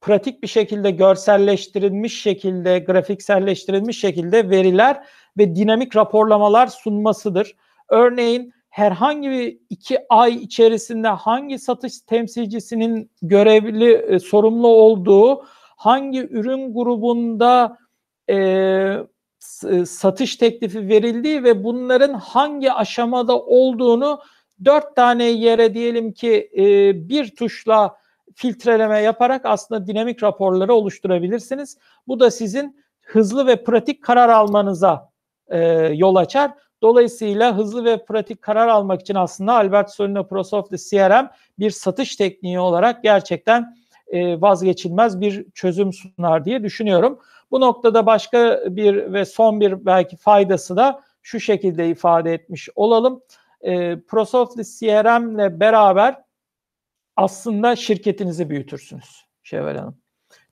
pratik 0.01 0.43
bir 0.43 0.49
şekilde 0.49 0.91
görselleştirilmiş 0.91 2.23
şekilde, 2.23 2.79
grafikselleştirilmiş 2.79 4.01
şekilde 4.01 4.51
veriler 4.51 5.05
ve 5.39 5.57
dinamik 5.57 5.97
raporlamalar 5.97 6.66
sunmasıdır. 6.66 7.57
Örneğin 7.89 8.53
herhangi 8.70 9.31
bir 9.31 9.59
iki 9.70 9.99
ay 10.09 10.35
içerisinde 10.35 11.09
hangi 11.09 11.59
satış 11.59 12.01
temsilcisinin 12.01 13.11
görevli, 13.22 13.93
e, 13.93 14.18
sorumlu 14.18 14.68
olduğu, 14.68 15.45
hangi 15.76 16.20
ürün 16.20 16.74
grubunda 16.74 17.78
e, 18.28 18.37
e, 19.68 19.87
satış 19.87 20.37
teklifi 20.37 20.89
verildiği 20.89 21.45
ve 21.45 21.64
bunların 21.64 22.12
hangi 22.14 22.72
aşamada 22.72 23.39
olduğunu 23.39 24.20
dört 24.64 24.97
tane 24.97 25.24
yere 25.24 25.74
diyelim 25.74 26.12
ki 26.12 26.51
e, 26.57 26.64
bir 27.09 27.37
tuşla 27.37 27.97
filtreleme 28.35 29.01
yaparak 29.01 29.41
aslında 29.45 29.87
dinamik 29.87 30.22
raporları 30.22 30.74
oluşturabilirsiniz. 30.74 31.78
Bu 32.09 32.20
da 32.20 32.31
sizin 32.31 32.81
hızlı 33.01 33.47
ve 33.47 33.64
pratik 33.64 34.05
karar 34.05 34.28
almanıza 34.28 35.09
e, 35.51 35.59
yol 35.94 36.16
açar. 36.16 36.51
Dolayısıyla 36.82 37.57
hızlı 37.57 37.84
ve 37.84 38.05
pratik 38.05 38.42
karar 38.42 38.68
almak 38.68 39.01
için 39.01 39.14
aslında 39.14 39.53
Albert 39.53 39.90
Solino 39.90 40.28
ProSoft 40.28 40.90
CRM 40.90 41.28
bir 41.59 41.70
satış 41.70 42.16
tekniği 42.16 42.61
olarak 42.61 43.03
gerçekten 43.03 43.76
e, 44.07 44.40
vazgeçilmez 44.40 45.20
bir 45.20 45.51
çözüm 45.51 45.92
sunar 45.92 46.44
diye 46.44 46.62
düşünüyorum. 46.62 47.18
Bu 47.51 47.61
noktada 47.61 48.07
başka 48.07 48.61
bir 48.66 49.12
ve 49.12 49.24
son 49.24 49.61
bir 49.61 49.86
belki 49.86 50.16
faydası 50.16 50.76
da 50.76 51.03
şu 51.22 51.40
şekilde 51.40 51.88
ifade 51.88 52.34
etmiş 52.34 52.68
olalım. 52.74 53.22
E, 53.61 54.01
ProSoftly 54.01 54.62
CRM 54.64 55.34
ile 55.34 55.61
beraber 55.61 56.22
aslında 57.16 57.76
şirketinizi 57.76 58.51
büyütürsünüz 58.51 59.24
Şevval 59.42 59.76
Hanım. 59.76 59.98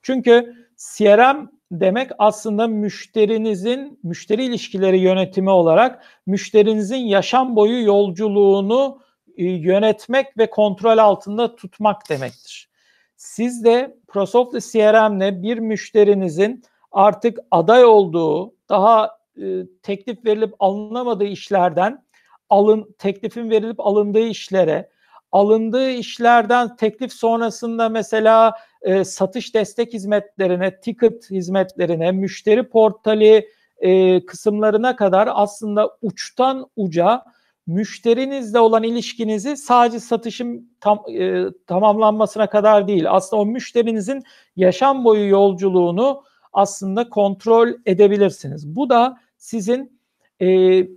Çünkü 0.03 0.55
CRM 0.77 1.58
demek 1.73 2.11
aslında 2.19 2.67
müşterinizin 2.67 3.99
müşteri 4.03 4.45
ilişkileri 4.45 4.99
yönetimi 4.99 5.51
olarak 5.51 6.05
müşterinizin 6.27 6.97
yaşam 6.97 7.57
boyu 7.57 7.85
yolculuğunu 7.85 9.01
e, 9.37 9.45
yönetmek 9.45 10.39
ve 10.39 10.51
kontrol 10.51 10.99
altında 10.99 11.57
tutmak 11.57 12.11
demektir. 12.11 12.71
Siz 13.17 13.65
de 13.65 13.97
ProSoft'la 14.09 14.61
CRM'le 14.61 15.43
bir 15.43 15.59
müşterinizin 15.59 16.63
artık 16.93 17.39
aday 17.51 17.85
olduğu, 17.85 18.55
daha 18.69 19.19
e, 19.37 19.43
teklif 19.83 20.25
verilip 20.25 20.55
alınamadığı 20.59 21.25
işlerden 21.25 22.05
alın 22.51 22.95
teklifin 22.99 23.51
verilip 23.51 23.81
alındığı 23.81 24.27
işlere, 24.27 24.91
alındığı 25.33 25.91
işlerden 25.91 26.77
teklif 26.77 27.13
sonrasında 27.13 27.89
mesela 27.89 28.53
e, 28.83 29.05
satış 29.05 29.55
destek 29.55 29.93
hizmetlerine, 29.93 30.81
ticket 30.81 31.31
hizmetlerine, 31.31 32.13
müşteri 32.13 32.69
portali 32.69 33.49
e, 33.79 34.25
kısımlarına 34.27 34.97
kadar 34.97 35.29
aslında 35.33 35.97
uçtan 36.03 36.67
uca 36.77 37.25
müşterinizle 37.67 38.61
olan 38.61 38.83
ilişkinizi 38.83 39.57
sadece 39.57 40.01
satışın 40.01 40.73
tam, 40.81 41.03
e, 41.11 41.45
tamamlanmasına 41.67 42.47
kadar 42.47 42.89
değil, 42.89 43.05
aslında 43.09 43.43
o 43.43 43.47
müşterinizin 43.47 44.23
yaşam 44.57 45.05
boyu 45.05 45.29
yolculuğunu 45.29 46.23
aslında 46.53 47.09
kontrol 47.09 47.69
edebilirsiniz. 47.87 48.77
Bu 48.77 48.91
da 48.91 49.19
sizin 49.37 50.01
e, 50.41 50.49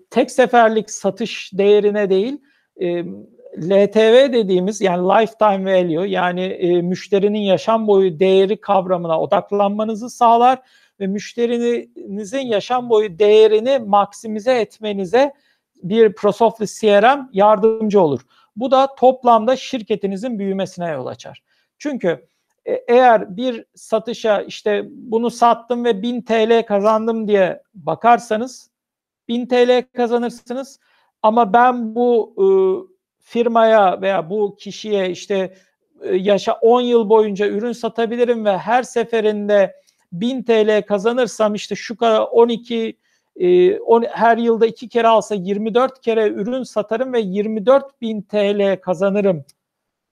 tek 0.09 0.31
seferlik 0.31 0.91
satış 0.91 1.51
değerine 1.53 2.09
değil, 2.09 2.41
e, 2.81 3.05
LTV 3.57 4.33
dediğimiz 4.33 4.81
yani 4.81 5.07
lifetime 5.07 5.73
value 5.73 6.09
yani 6.09 6.41
e, 6.41 6.81
müşterinin 6.81 7.39
yaşam 7.39 7.87
boyu 7.87 8.19
değeri 8.19 8.61
kavramına 8.61 9.21
odaklanmanızı 9.21 10.09
sağlar 10.09 10.59
ve 10.99 11.07
müşterinizin 11.07 12.39
yaşam 12.39 12.89
boyu 12.89 13.19
değerini 13.19 13.79
maksimize 13.79 14.53
etmenize 14.53 15.33
bir 15.83 16.13
ProSoftly 16.13 16.65
CRM 16.65 17.29
yardımcı 17.33 18.01
olur. 18.01 18.21
Bu 18.55 18.71
da 18.71 18.95
toplamda 18.95 19.55
şirketinizin 19.55 20.39
büyümesine 20.39 20.89
yol 20.89 21.05
açar. 21.05 21.43
Çünkü 21.77 22.27
e, 22.65 22.73
eğer 22.73 23.37
bir 23.37 23.65
satışa 23.75 24.41
işte 24.41 24.83
bunu 24.89 25.29
sattım 25.29 25.85
ve 25.85 26.01
1000 26.01 26.21
TL 26.21 26.65
kazandım 26.67 27.27
diye 27.27 27.61
bakarsanız 27.73 28.71
1000 29.27 29.45
TL 29.45 29.83
kazanırsınız 29.95 30.79
ama 31.23 31.53
ben 31.53 31.95
bu 31.95 32.33
e, 32.37 32.45
firmaya 33.21 34.01
veya 34.01 34.29
bu 34.29 34.55
kişiye 34.59 35.09
işte 35.09 35.53
e, 36.01 36.15
yaşa 36.15 36.53
10 36.53 36.81
yıl 36.81 37.09
boyunca 37.09 37.47
ürün 37.47 37.71
satabilirim 37.71 38.45
ve 38.45 38.57
her 38.57 38.83
seferinde 38.83 39.75
1000 40.11 40.43
TL 40.43 40.81
kazanırsam 40.81 41.55
işte 41.55 41.75
şu 41.75 41.97
kadar 41.97 42.21
12 42.21 42.97
e, 43.35 43.79
on, 43.79 44.03
her 44.03 44.37
yılda 44.37 44.65
iki 44.65 44.89
kere 44.89 45.07
alsa 45.07 45.35
24 45.35 46.01
kere 46.01 46.27
ürün 46.27 46.63
satarım 46.63 47.13
ve 47.13 47.19
24 47.19 48.01
bin 48.01 48.21
TL 48.21 48.81
kazanırım 48.81 49.45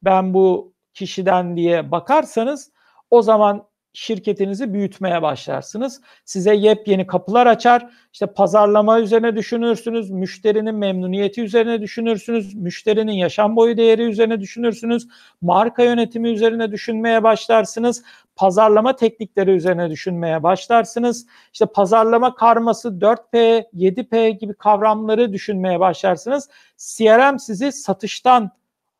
ben 0.03 0.33
bu 0.33 0.73
kişiden 0.93 1.57
diye 1.57 1.91
bakarsanız 1.91 2.71
o 3.11 3.21
zaman 3.21 3.68
şirketinizi 3.99 4.73
büyütmeye 4.73 5.21
başlarsınız. 5.21 6.01
Size 6.25 6.55
yepyeni 6.55 7.07
kapılar 7.07 7.47
açar. 7.47 7.89
İşte 8.13 8.25
pazarlama 8.25 8.99
üzerine 8.99 9.35
düşünürsünüz, 9.35 10.09
müşterinin 10.09 10.75
memnuniyeti 10.75 11.41
üzerine 11.41 11.81
düşünürsünüz, 11.81 12.55
müşterinin 12.55 13.11
yaşam 13.11 13.55
boyu 13.55 13.77
değeri 13.77 14.01
üzerine 14.01 14.39
düşünürsünüz, 14.39 15.07
marka 15.41 15.83
yönetimi 15.83 16.29
üzerine 16.29 16.71
düşünmeye 16.71 17.23
başlarsınız, 17.23 18.03
pazarlama 18.35 18.95
teknikleri 18.95 19.51
üzerine 19.51 19.89
düşünmeye 19.89 20.43
başlarsınız. 20.43 21.25
İşte 21.53 21.65
pazarlama 21.65 22.35
karması 22.35 22.89
4P, 22.89 23.65
7P 23.73 24.29
gibi 24.29 24.53
kavramları 24.53 25.33
düşünmeye 25.33 25.79
başlarsınız. 25.79 26.49
CRM 26.77 27.39
sizi 27.39 27.71
satıştan 27.71 28.51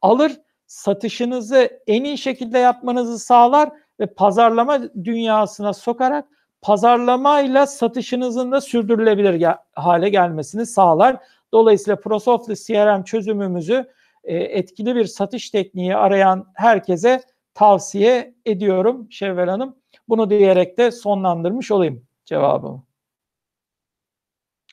alır, 0.01 0.31
satışınızı 0.67 1.81
en 1.87 2.03
iyi 2.03 2.17
şekilde 2.17 2.59
yapmanızı 2.59 3.19
sağlar 3.19 3.69
ve 3.99 4.05
pazarlama 4.05 4.79
dünyasına 5.03 5.73
sokarak 5.73 6.25
pazarlamayla 6.61 7.67
satışınızın 7.67 8.51
da 8.51 8.61
sürdürülebilir 8.61 9.33
gel- 9.33 9.57
hale 9.75 10.09
gelmesini 10.09 10.65
sağlar. 10.65 11.17
Dolayısıyla 11.53 11.95
ProSoftly 11.99 12.55
CRM 12.55 13.03
çözümümüzü 13.03 13.89
e, 14.23 14.37
etkili 14.37 14.95
bir 14.95 15.05
satış 15.05 15.49
tekniği 15.49 15.95
arayan 15.95 16.47
herkese 16.53 17.23
tavsiye 17.53 18.35
ediyorum 18.45 19.07
Şevval 19.11 19.47
Hanım. 19.47 19.75
Bunu 20.09 20.29
diyerek 20.29 20.77
de 20.77 20.91
sonlandırmış 20.91 21.71
olayım 21.71 22.05
cevabımı. 22.25 22.83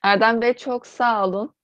Erdem 0.03 0.41
Bey 0.41 0.53
çok 0.53 0.87
sağ 0.87 1.25
olun. 1.25 1.55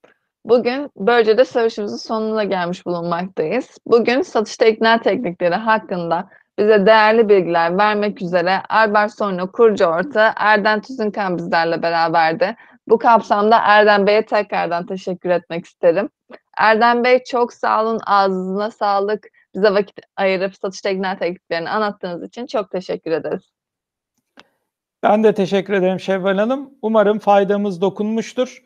Bugün 0.44 0.90
böylece 0.96 1.38
de 1.38 1.44
söyleşimizin 1.44 1.96
sonuna 1.96 2.44
gelmiş 2.44 2.86
bulunmaktayız. 2.86 3.78
Bugün 3.86 4.22
satışta 4.22 4.66
ikna 4.66 5.00
teknikleri 5.00 5.54
hakkında 5.54 6.28
bize 6.58 6.86
değerli 6.86 7.28
bilgiler 7.28 7.78
vermek 7.78 8.22
üzere 8.22 8.62
Albert 8.68 9.18
Sorno 9.18 9.52
kurucu 9.52 9.84
orta 9.84 10.34
Erdem 10.36 10.80
Tüzünkan 10.80 11.38
bizlerle 11.38 11.82
beraberdi. 11.82 12.56
Bu 12.88 12.98
kapsamda 12.98 13.58
Erdem 13.64 14.06
Bey'e 14.06 14.26
tekrardan 14.26 14.86
teşekkür 14.86 15.30
etmek 15.30 15.66
isterim. 15.66 16.08
Erdem 16.58 17.04
Bey 17.04 17.24
çok 17.24 17.52
sağ 17.52 17.82
olun, 17.82 18.00
ağzınıza 18.06 18.70
sağlık. 18.70 19.26
Bize 19.54 19.74
vakit 19.74 20.00
ayırıp 20.16 20.54
satışta 20.56 20.90
ikna 20.90 21.18
tekniklerini 21.18 21.70
anlattığınız 21.70 22.22
için 22.22 22.46
çok 22.46 22.70
teşekkür 22.70 23.10
ederiz. 23.10 23.52
Ben 25.02 25.24
de 25.24 25.34
teşekkür 25.34 25.72
ederim 25.72 26.00
Şevval 26.00 26.38
Hanım. 26.38 26.70
Umarım 26.82 27.18
faydamız 27.18 27.80
dokunmuştur. 27.80 28.62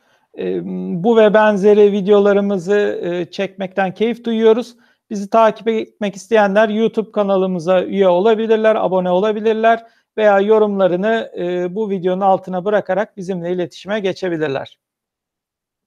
Bu 0.75 1.17
ve 1.17 1.35
benzeri 1.35 1.93
videolarımızı 1.93 3.01
çekmekten 3.31 3.95
keyif 3.95 4.25
duyuyoruz. 4.25 4.77
Bizi 5.11 5.31
takip 5.31 5.69
etmek 5.69 6.17
isteyenler 6.17 6.69
YouTube 6.69 7.13
kanalımıza 7.13 7.85
üye 7.85 8.09
olabilirler, 8.09 8.77
abone 8.77 9.11
olabilirler 9.11 9.87
veya 10.17 10.41
yorumlarını 10.41 11.31
bu 11.71 11.91
videonun 11.91 12.21
altına 12.21 12.65
bırakarak 12.65 13.17
bizimle 13.17 13.53
iletişime 13.53 14.01
geçebilirler. 14.01 14.79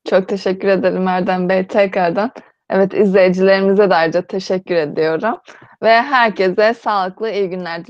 Çok 0.09 0.27
teşekkür 0.27 0.67
ederim 0.67 1.07
Erdem 1.07 1.49
Bey 1.49 1.67
tekrardan. 1.67 2.31
Evet 2.69 2.93
izleyicilerimize 2.93 3.89
de 3.89 3.95
ayrıca 3.95 4.21
teşekkür 4.21 4.75
ediyorum. 4.75 5.37
Ve 5.83 6.01
herkese 6.01 6.73
sağlıklı 6.73 7.31
iyi 7.31 7.49
günler 7.49 7.83